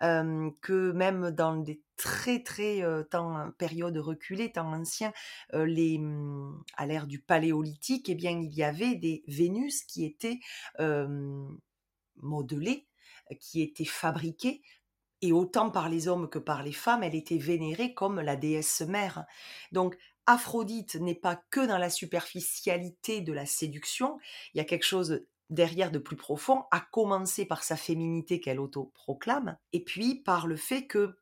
[0.00, 5.12] que même dans des très très temps périodes reculées, temps anciens,
[5.52, 10.40] les, mmh, à l'ère du paléolithique, eh bien il y avait des Vénus qui étaient
[12.16, 12.88] modelées,
[13.38, 14.62] qui étaient fabriquées
[15.24, 18.82] et autant par les hommes que par les femmes, elle était vénérée comme la déesse
[18.82, 19.24] mère.
[19.72, 19.96] Donc
[20.26, 24.18] Aphrodite n'est pas que dans la superficialité de la séduction,
[24.52, 28.60] il y a quelque chose derrière de plus profond, à commencer par sa féminité qu'elle
[28.60, 31.16] autoproclame, et puis par le fait que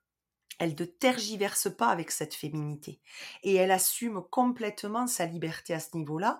[0.58, 3.00] elle ne tergiverse pas avec cette féminité
[3.42, 6.38] et elle assume complètement sa liberté à ce niveau-là.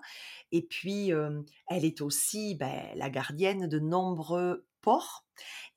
[0.51, 5.25] Et puis, euh, elle est aussi ben, la gardienne de nombreux ports.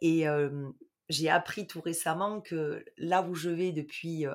[0.01, 0.69] Et euh,
[1.09, 4.27] j'ai appris tout récemment que là où je vais depuis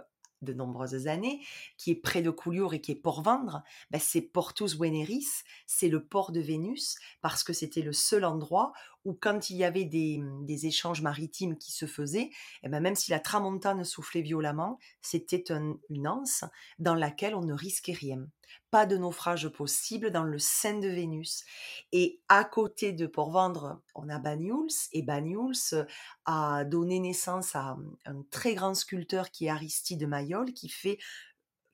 [0.42, 1.42] de nombreuses années,
[1.78, 5.28] qui est près de Couliure et qui est Port-Vendre, ben c'est Portus Veneris,
[5.66, 8.74] c'est le port de Vénus, parce que c'était le seul endroit
[9.06, 12.30] où quand il y avait des, mmh, échanges maritimes qui se faisaient,
[12.64, 15.44] eh ben même si la tramontane soufflait violemment, c'était
[15.90, 16.44] une anse
[16.80, 18.28] dans laquelle on ne risquait rien.
[18.70, 21.44] Pas de naufrage possible dans le sein de Vénus.
[21.92, 25.86] Et à côté de Port-Vendre, on a Banyuls, et Banyuls
[26.26, 31.00] a donné naissance à mmh, un très grand sculpteur qui est Aristide Mayol, qui fait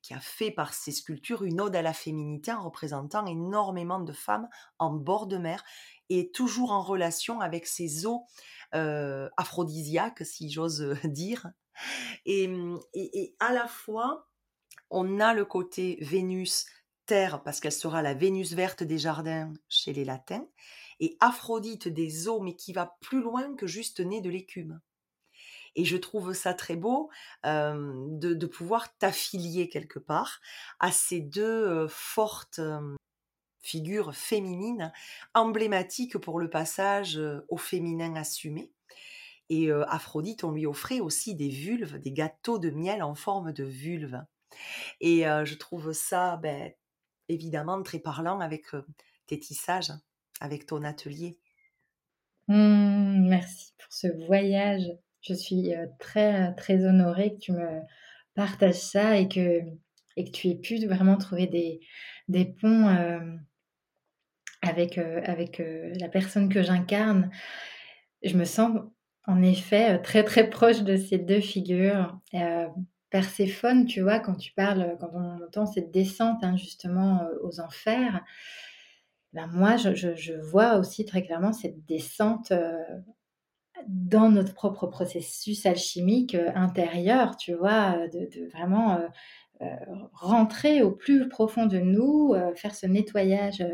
[0.04, 4.14] qui a fait par ses sculptures une ode à la féminité en représentant énormément de
[4.14, 4.48] femmes
[4.80, 5.66] en bord de mer
[6.10, 8.26] et toujours en relation avec ces eaux
[8.72, 11.52] aphrodisiaques, si j'ose dire.
[12.26, 12.50] Et,
[12.94, 14.27] et, à la fois,
[14.90, 16.66] on a le côté Vénus,
[17.06, 20.46] Terre, parce qu'elle sera la Vénus verte des jardins chez les latins,
[21.00, 24.82] et Aphrodite des eaux, mais qui va plus loin que juste née de l'écume.
[25.76, 27.10] Et je trouve ça très beau
[27.44, 30.42] de, pouvoir t'affilier quelque part
[30.80, 32.60] à ces deux fortes
[33.62, 34.92] figures féminines
[35.36, 38.72] emblématiques pour le passage au féminin assumé.
[39.50, 43.64] Et Aphrodite, on lui offrait aussi des vulves, des gâteaux de miel en forme de
[43.64, 44.20] vulve.
[45.02, 46.72] Et je trouve ça ben,
[47.30, 48.66] évidemment très parlant avec
[49.28, 49.92] tes tissages,
[50.40, 51.38] avec ton atelier.
[52.48, 54.88] Mmh, merci pour ce voyage
[55.28, 57.82] je suis très, très honorée que tu me
[58.36, 59.62] partages ça et que,
[60.16, 61.80] et que tu aies pu vraiment trouver des,
[62.28, 62.88] des ponts
[64.62, 65.62] avec, avec
[66.00, 67.30] la personne que j'incarne.
[68.24, 68.80] Je me sens
[69.26, 72.20] en effet très très proche de ces deux figures.
[73.10, 78.24] Perséphone, tu vois, quand tu parles, quand on entend cette descente hein, justement aux enfers,
[79.34, 82.52] ben moi je, vois aussi très clairement cette descente
[83.88, 89.00] dans notre propre processus alchimique euh, intérieur, tu vois, euh, de, vraiment
[89.62, 89.66] euh,
[90.14, 93.66] rentrer au plus profond de nous, faire ce nettoyage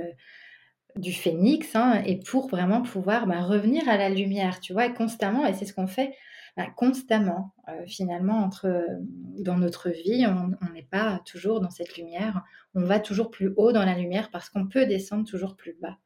[0.95, 5.45] du phénix, hein, et pour vraiment pouvoir bah, revenir à la lumière, tu vois, constamment,
[5.45, 6.15] et c'est ce qu'on fait
[6.56, 7.54] bah, constamment,
[7.88, 12.43] finalement, entre, dans notre vie, on n'est pas toujours dans cette lumière,
[12.76, 15.97] on va toujours plus haut dans la lumière parce qu'on peut descendre toujours plus bas.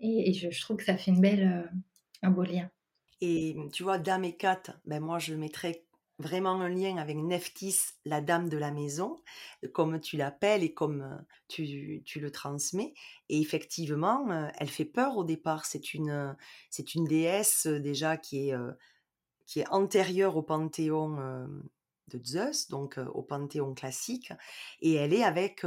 [0.00, 1.70] Et, je, trouve que ça fait une belle,
[2.22, 2.70] un beau lien.
[3.20, 5.84] Et tu vois, dame et cat, ben moi je mettrais
[6.18, 9.22] vraiment un lien avec Neftis, la dame de la maison,
[9.72, 12.94] comme tu l'appelles et comme tu, tu, le transmets.
[13.28, 15.64] Et effectivement, elle fait peur au départ.
[15.64, 16.36] C'est une,
[16.70, 18.54] c'est une déesse déjà qui est,
[19.46, 21.48] qui est antérieure au panthéon
[22.08, 24.32] de Zeus, donc au panthéon classique,
[24.80, 25.64] et elle est avec,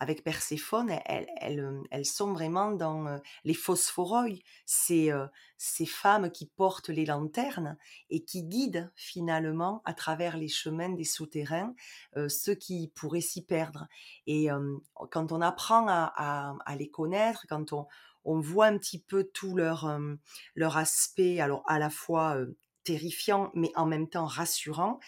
[0.00, 4.26] avec Perséphone, elles, elles, elles, sont vraiment dans les phosphoroi,
[4.64, 5.12] ces,
[5.58, 7.76] ces femmes qui portent les lanternes
[8.10, 11.74] et qui guident finalement à travers les chemins des souterrains
[12.28, 13.86] ceux qui pourraient s'y perdre.
[14.26, 14.48] Et
[15.10, 17.86] quand on apprend à, les connaître, quand on,
[18.24, 19.98] on voit un petit peu tout leur,
[20.54, 22.38] leur aspect, alors à la fois
[22.86, 24.98] terrifiant, mais en même temps rassurant,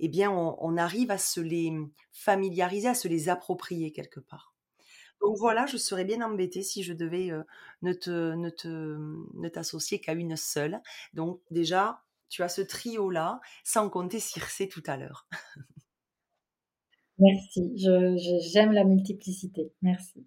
[0.00, 1.72] eh bien, on, arrive à se les
[2.10, 4.54] familiariser, à se les approprier quelque part.
[5.20, 7.30] Donc voilà, je serais bien embêtée si je devais
[7.82, 8.68] ne te, ne te,
[9.34, 10.80] ne t'associer qu'à une seule.
[11.12, 15.28] Donc déjà, tu as ce trio-là, sans compter Circé tout à l'heure.
[17.18, 19.74] Merci, j'aime la multiplicité.
[19.82, 20.26] Merci.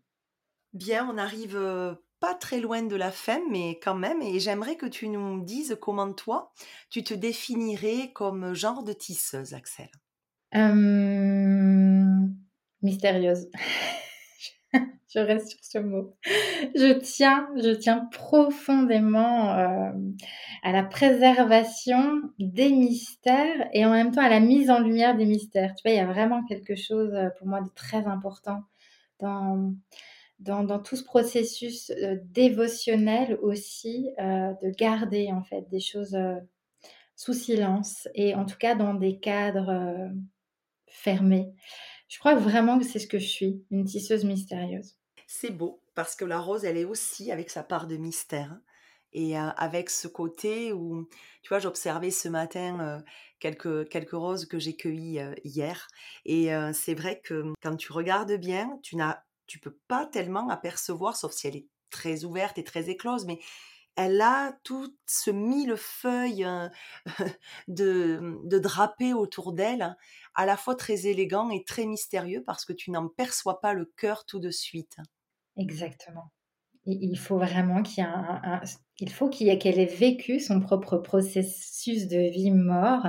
[0.73, 1.57] Bien, on arrive
[2.24, 5.78] pas très loin de la fin, mais quand même, et j'aimerais que tu nous dises
[5.82, 6.53] comment toi,
[6.89, 9.89] tu te définirais comme genre de tisseuse, Axel.
[12.82, 13.49] mystérieuse.
[14.74, 16.15] je reste sur ce mot.
[16.76, 24.30] Je tiens, je tiens profondément à la préservation des mystères et en même temps à
[24.30, 25.76] la mise en lumière des mystères.
[25.76, 28.63] Tu vois, il y a vraiment quelque chose pour moi de très important
[29.19, 29.74] dans,
[30.43, 31.91] dans, tout ce processus
[32.23, 36.17] dévotionnel aussi, de garder en fait des choses
[37.15, 40.11] sous silence et en tout cas dans des cadres
[40.87, 41.53] fermés.
[42.07, 44.97] Je crois vraiment que c'est ce que je suis, une tisseuse mystérieuse.
[45.27, 48.51] C'est beau, parce que la rose, elle est aussi avec sa part de mystère.
[48.51, 48.61] Hein,
[49.13, 51.07] et avec ce côté où,
[51.43, 53.03] tu vois, j'observais ce matin
[53.39, 55.87] quelques, quelques roses que j'ai cueillies hier.
[56.25, 59.21] Et c'est vrai que quand tu regardes bien, tu n'as
[59.53, 63.37] tu peux pas tellement apercevoir, sauf si elle est très ouverte et très éclose, mais
[63.95, 66.47] elle a tout ce millefeuille
[67.67, 69.95] de, de drapé autour d'elle,
[70.33, 73.85] à la fois très élégant et très mystérieux parce que tu n'en perçois pas le
[73.95, 74.97] cœur tout de suite.
[75.55, 76.31] Exactement.
[76.87, 82.49] Il faut vraiment qu'il y ait faut qu'elle ait vécu son propre processus de vie
[82.49, 83.05] mort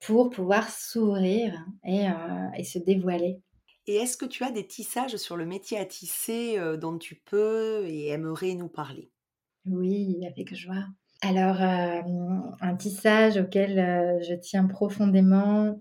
[0.00, 1.54] pour pouvoir s'ouvrir
[1.84, 3.40] et, euh, et se dévoiler.
[3.86, 7.84] Et est-ce que tu as des tissages sur le métier à tisser dont tu peux
[7.86, 9.10] et aimerais nous parler?
[9.66, 10.86] Oui, avec joie.
[11.20, 13.74] Alors, un tissage auquel
[14.22, 15.80] je tiens profondément,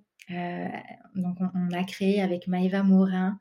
[1.16, 3.40] donc on, a créé avec Maëva Morin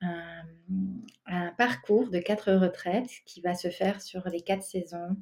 [0.00, 5.16] un, parcours de quatre retraites qui va se faire sur les quatre saisons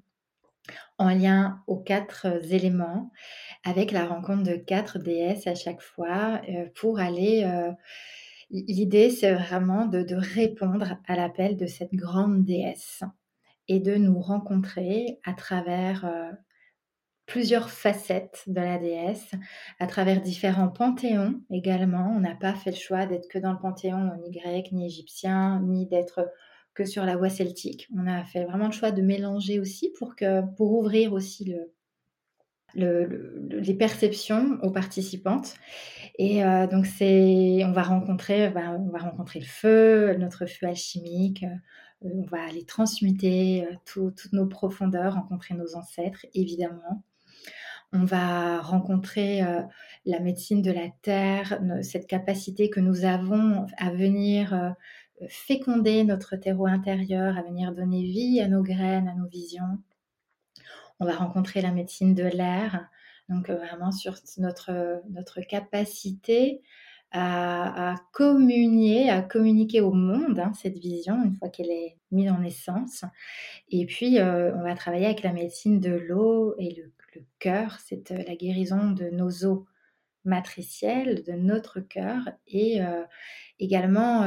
[0.98, 3.10] en lien aux quatre éléments
[3.64, 6.40] avec la rencontre de quatre déesses à chaque fois
[6.74, 7.44] pour aller
[8.50, 13.02] L'idée, c'est vraiment de, répondre à l'appel de cette grande déesse
[13.68, 16.32] et de nous rencontrer à travers euh,
[17.26, 19.30] plusieurs facettes de la déesse,
[19.78, 22.12] à travers différents panthéons également.
[22.16, 25.60] On n'a pas fait le choix d'être que dans le panthéon ni grec, ni égyptien,
[25.60, 26.28] ni d'être
[26.74, 27.88] que sur la voie celtique.
[27.96, 31.72] On a fait vraiment le choix de mélanger aussi pour, que, pour ouvrir aussi le,
[32.74, 35.54] les perceptions aux participantes.
[36.18, 40.66] Et euh, donc, c'est, on va rencontrer, bah, on va rencontrer le feu, notre feu
[40.66, 41.44] alchimique.
[41.44, 41.56] Euh,
[42.02, 47.02] on va aller transmuter euh, toutes nos profondeurs, rencontrer nos ancêtres, évidemment.
[47.92, 49.42] On va rencontrer
[50.06, 54.76] la médecine de la terre, cette capacité que nous avons à venir
[55.28, 59.80] féconder notre terreau intérieur, à venir donner vie à nos graines, à nos visions
[61.00, 62.88] on va rencontrer la médecine de l'air,
[63.28, 66.60] donc euh, vraiment sur notre, notre capacité
[67.12, 72.40] à, communier, à communiquer au monde hein, cette vision une fois qu'elle est mise en
[72.44, 73.04] essence.
[73.68, 76.92] Et puis, euh, on va travailler avec la médecine de l'eau et le,
[77.40, 79.64] cœur, c'est euh, la guérison de nos os
[80.24, 82.78] matricielles, de notre cœur, et
[83.58, 84.22] également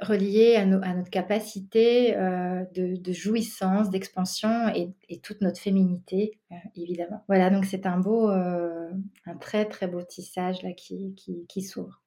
[0.00, 7.24] relié à, notre capacité euh, de, jouissance, d'expansion et, toute notre féminité, euh, évidemment.
[7.28, 8.90] Voilà, donc c'est un beau, euh,
[9.26, 11.14] un très très beau tissage là qui,
[11.48, 12.02] qui, s'ouvre.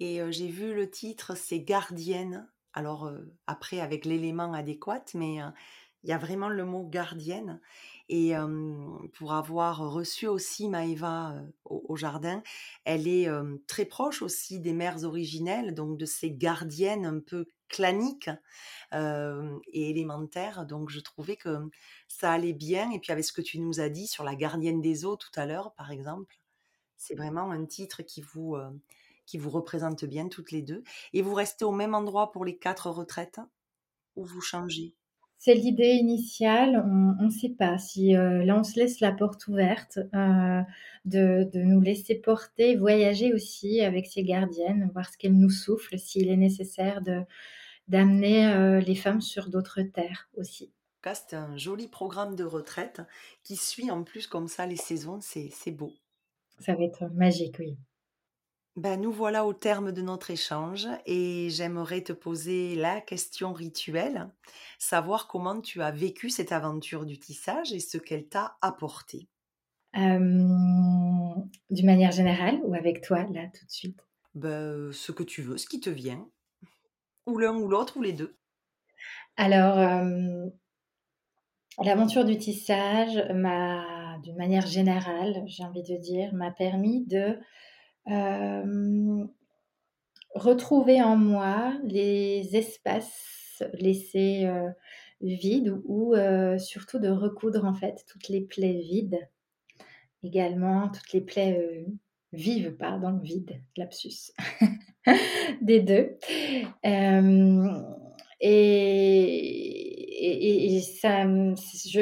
[0.00, 2.48] Et j'ai vu le titre, c'est Gardienne.
[2.74, 3.12] Alors
[3.46, 5.38] après avec l'élément adéquat, mais
[6.02, 7.60] il y a vraiment le mot gardienne.
[8.08, 8.34] Et
[9.14, 11.34] pour avoir reçu aussi Maëva
[11.64, 12.42] au, jardin,
[12.84, 13.28] elle est
[13.66, 18.28] très proche aussi des mères originelles, donc de ces gardiennes un peu claniques
[18.92, 20.66] et élémentaires.
[20.66, 21.70] Donc je trouvais que
[22.06, 22.90] ça allait bien.
[22.90, 25.30] Et puis avec ce que tu nous as dit sur la gardienne des eaux tout
[25.36, 26.38] à l'heure, par exemple,
[26.96, 28.56] c'est vraiment un titre qui vous,
[29.24, 30.82] qui vous représente bien toutes les deux.
[31.14, 33.40] Et vous restez au même endroit pour les quatre retraites
[34.16, 34.94] ou vous changez?
[35.44, 36.84] C'est l'idée initiale.
[37.18, 40.62] On ne sait pas si euh, là on se laisse la porte ouverte euh,
[41.04, 46.28] de, nous laisser porter, voyager aussi avec ces gardiennes, voir ce qu'elles nous soufflent, s'il
[46.28, 47.22] est nécessaire de
[47.88, 50.72] d'amener euh, les femmes sur d'autres terres aussi.
[51.04, 53.00] C'est un joli programme de retraite
[53.42, 55.92] qui suit en plus comme ça les saisons, c'est beau.
[56.60, 57.76] Ça va être magique, oui.
[58.76, 64.30] Ben, nous voilà au terme de notre échange et j'aimerais te poser la question rituelle,
[64.78, 69.28] savoir comment tu as vécu cette aventure du tissage et ce qu'elle t'a apporté.
[69.94, 71.50] D'une
[71.84, 74.00] manière générale ou avec toi, là, tout de suite?
[74.34, 76.26] Ben, Ce que tu veux, ce qui te vient.
[77.26, 78.34] Ou l'un ou l'autre, ou les deux.
[79.36, 79.76] Alors,
[81.78, 87.38] l'aventure du tissage m'a, d'une manière générale, j'ai envie de dire, m'a permis de
[90.34, 94.50] retrouver en moi les espaces laissés
[95.20, 96.14] vides ou
[96.58, 99.28] surtout de recoudre en fait toutes les plaies vides.
[100.22, 101.86] Également toutes les plaies
[102.32, 104.32] vives, pardon, vides, lapsus,
[105.60, 106.16] des deux.
[108.40, 108.92] et,
[110.22, 110.80] et,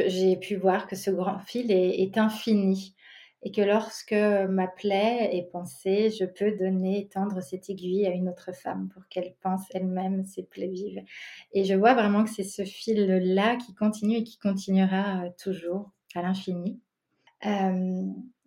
[0.09, 2.95] j'ai pu voir que ce grand fil est, infini
[3.43, 8.29] et que lorsque ma plaie est pensée, je peux donner, tendre cette aiguille à une
[8.29, 11.03] autre femme pour qu'elle pense elle-même ses plaies vives.
[11.53, 16.23] Et je vois vraiment que c'est ce fil-là qui continue et qui continuera toujours à
[16.23, 16.81] l'infini.
[17.47, 18.03] Euh,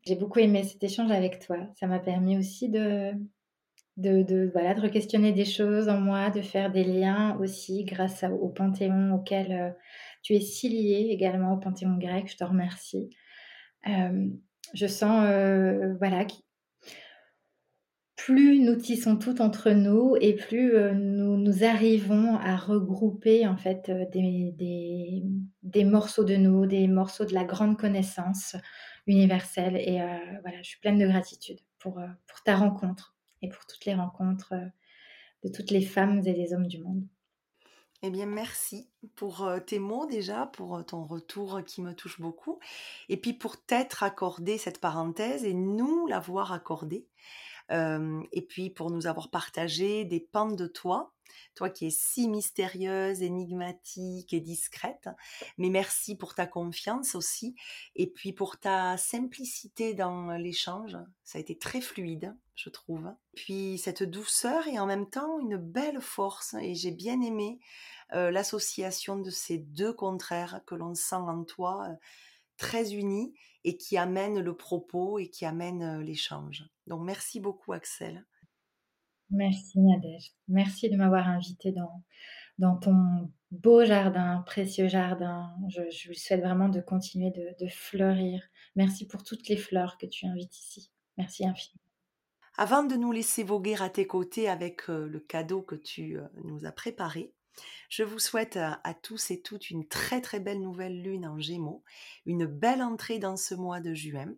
[0.05, 1.57] j'ai beaucoup aimé cet échange avec toi.
[1.79, 3.13] Ça m'a permis aussi de,
[3.97, 8.49] de, voilà, de re-questionner des choses en moi, de faire des liens aussi grâce au
[8.49, 9.69] panthéon auquel euh,
[10.21, 12.29] tu es si lié également au panthéon grec.
[12.29, 13.09] Je te remercie.
[13.87, 14.27] Euh,
[14.73, 15.25] je sens
[15.99, 16.25] voilà,
[18.15, 24.53] plus nous tissons tout entre nous et plus nous, arrivons à regrouper en fait des,
[24.57, 25.23] des,
[25.61, 28.55] des, morceaux de nous, des morceaux de la grande connaissance
[29.07, 29.75] universelle.
[29.75, 29.99] Et
[30.41, 34.53] voilà, je suis pleine de gratitude pour, pour ta rencontre et pour toutes les rencontres
[35.43, 37.05] de toutes les femmes et les hommes du monde.
[38.05, 42.59] Eh bien, merci pour tes mots déjà, pour ton retour qui me touche beaucoup,
[43.07, 47.07] et puis pour t'être accordé cette parenthèse et nous l'avoir accordée
[47.69, 51.13] et puis pour nous avoir partagé des pans de toi,
[51.55, 55.09] toi qui es si mystérieuse, énigmatique et discrète.
[55.57, 57.55] Mais merci pour ta confiance aussi,
[57.95, 60.97] et puis pour ta simplicité dans l'échange.
[61.23, 63.11] Ça a été très fluide, je trouve.
[63.35, 67.59] Puis cette douceur et en même temps une belle force, et j'ai bien aimé
[68.11, 71.87] l'association de ces deux contraires que l'on sent en toi,
[72.57, 73.33] très unis
[73.63, 76.65] et qui amène le propos et qui amène l'échange.
[76.87, 78.25] Donc merci beaucoup Axel.
[79.29, 80.33] Merci Nadège.
[80.47, 82.03] Merci de m'avoir invité dans,
[82.59, 85.55] dans ton beau jardin, précieux jardin.
[85.69, 88.43] Je, je lui souhaite vraiment de continuer de, de, fleurir.
[88.75, 90.91] Merci pour toutes les fleurs que tu invites ici.
[91.17, 91.81] Merci infiniment.
[92.57, 96.71] Avant de nous laisser voguer à tes côtés avec le cadeau que tu nous as
[96.71, 97.33] préparé,
[97.89, 101.83] je vous souhaite à, tous et toutes une très très belle nouvelle lune en gémeaux,
[102.25, 104.33] une belle entrée dans ce mois de juin.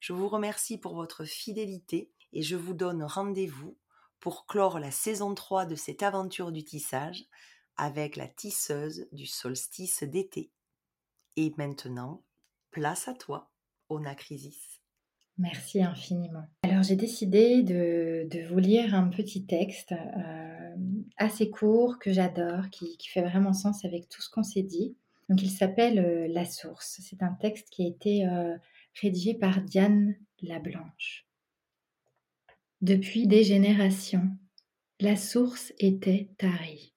[0.00, 3.76] Je vous remercie pour votre fidélité et je vous donne rendez-vous
[4.20, 7.24] pour clore la saison 3 de cette aventure du tissage
[7.76, 10.50] avec la tisseuse du solstice d'été.
[11.36, 12.22] Et maintenant,
[12.70, 13.50] place à toi,
[13.88, 14.75] Onacrisis.
[15.38, 16.48] Merci infiniment.
[16.62, 20.76] Alors j'ai décidé de, vous lire un petit texte euh,
[21.18, 24.96] assez court que j'adore, qui, fait vraiment sens avec tout ce qu'on s'est dit.
[25.28, 27.00] Donc il s'appelle euh, La source.
[27.02, 28.56] C'est un texte qui a été euh,
[29.02, 31.26] rédigé par Diane Lablanche.
[32.80, 34.30] Depuis des générations,
[35.00, 36.94] la source était tarie.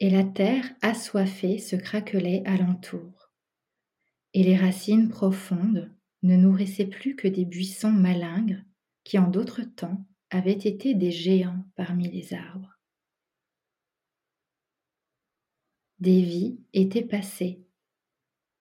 [0.00, 3.30] Et la terre assoiffée se craquelait alentour.
[4.34, 5.92] Et les racines profondes
[6.22, 8.62] ne nourrissaient plus que des buissons malingres
[9.04, 12.78] qui en d'autres temps avaient été des géants parmi les arbres.
[15.98, 17.62] Des vies étaient passées,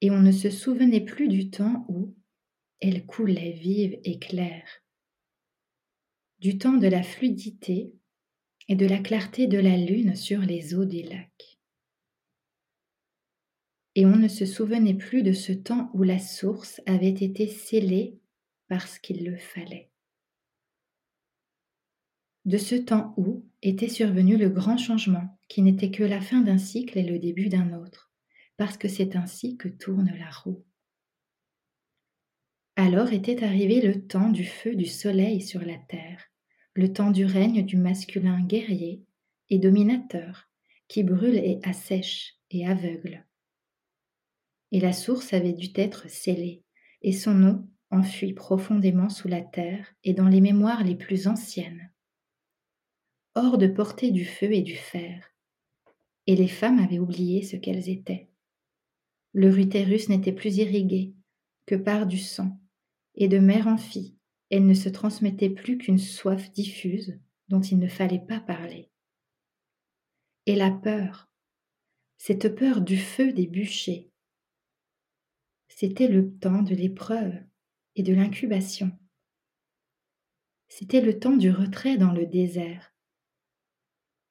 [0.02, 2.16] et on ne se souvenait plus du temps où
[2.82, 4.84] elles coulaient vives et claires,
[6.40, 7.94] du temps de la fluidité
[8.68, 11.51] et de la clarté de la lune sur les eaux des lacs
[13.96, 18.20] et on ne se souvenait plus de ce temps où la source avait été scellée
[18.68, 19.90] parce qu'il le fallait.
[22.46, 26.58] De ce temps où était survenu le grand changement, qui n'était que la fin d'un
[26.58, 28.12] cycle et le début d'un autre,
[28.58, 30.64] parce que c'est ainsi que tourne la roue.
[32.78, 36.32] Alors était arrivé le temps du feu du soleil sur la terre,
[36.74, 39.04] le temps du règne du masculin guerrier
[39.50, 40.50] et dominateur,
[40.88, 43.26] qui brûle et assèche et aveugle
[44.72, 46.64] et la source avait dû être scellée,
[47.02, 51.92] et son eau enfui profondément sous la terre et dans les mémoires les plus anciennes.
[53.36, 55.34] Hors de portée du feu et du fer,
[56.28, 58.30] et les femmes avaient oublié ce qu'elles étaient.
[59.34, 61.14] Leur utérus n'était plus irrigué
[61.66, 62.60] que par du sang,
[63.16, 64.16] et de mère en fille,
[64.50, 68.90] elle ne se transmettait plus qu'une soif diffuse dont il ne fallait pas parler.
[70.46, 71.30] Et la peur,
[72.18, 74.11] cette peur du feu des bûchers,
[75.82, 77.34] C'était le temps de l'épreuve
[77.96, 78.92] et de l'incubation.
[80.68, 82.94] C'était le temps du retrait dans le désert,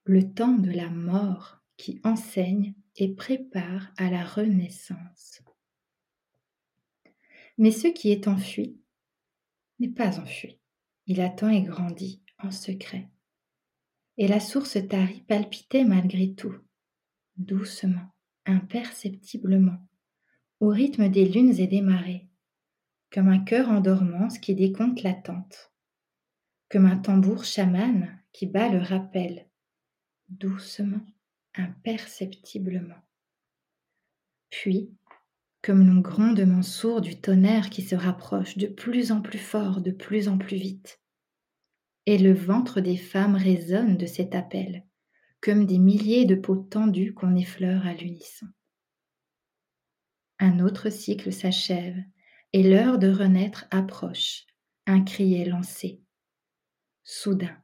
[0.05, 5.43] le temps de la mort qui enseigne et prépare à la renaissance.
[7.59, 8.81] Mais ce qui est enfui
[9.81, 10.57] n'est pas enfui.
[11.07, 13.11] Il attend et grandit en secret.
[14.19, 16.55] Et la source tarie palpitait malgré tout,
[17.37, 18.15] doucement,
[18.47, 19.85] imperceptiblement,
[20.61, 22.29] au rythme des lunes et des marées,
[23.11, 25.73] comme un cœur en dormance qui décompte l'attente,
[26.71, 29.47] comme un tambour chaman qui bat le rappel,
[30.29, 31.01] doucement,
[31.55, 33.03] imperceptiblement.
[34.51, 34.93] Puis,
[35.63, 39.91] comme le grondement sourd du tonnerre qui se rapproche de plus en plus fort, de
[39.91, 41.01] plus en plus vite.
[42.07, 44.85] Et le ventre des femmes résonne de cet appel,
[45.41, 48.47] comme des milliers de peaux tendues qu'on effleure à l'unisson.
[50.43, 52.03] Un autre cycle s'achève,
[52.55, 54.47] et l'heure de renaître approche,
[54.87, 56.01] un cri est lancé.
[57.05, 57.55] Soudain,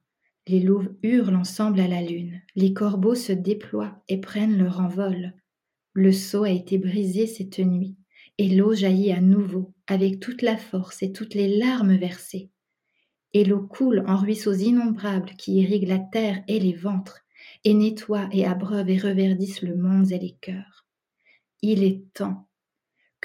[0.46, 5.32] les louves hurlent ensemble à la lune, les corbeaux se déploient et prennent leur envol,
[5.94, 7.96] le seau a été brisé cette nuit,
[8.36, 12.50] et l'eau jaillit à nouveau avec toute la force et toutes les larmes versées.
[13.32, 17.22] Et l'eau coule en ruisseaux innombrables qui irriguent la terre et les ventres,
[17.64, 20.86] et nettoient et abreuvent et reverdissent le monde et les cœurs.
[21.62, 22.45] Il est temps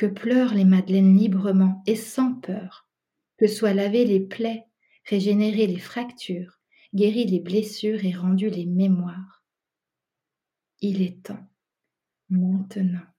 [0.02, 2.88] que pleurent les madeleines librement et sans peur,
[3.38, 4.66] que soient lavées les plaies,
[5.06, 6.60] régénérées les fractures,
[6.96, 9.44] guéries les blessures et rendues les mémoires.
[10.80, 11.48] Il est temps
[12.30, 13.11] maintenant.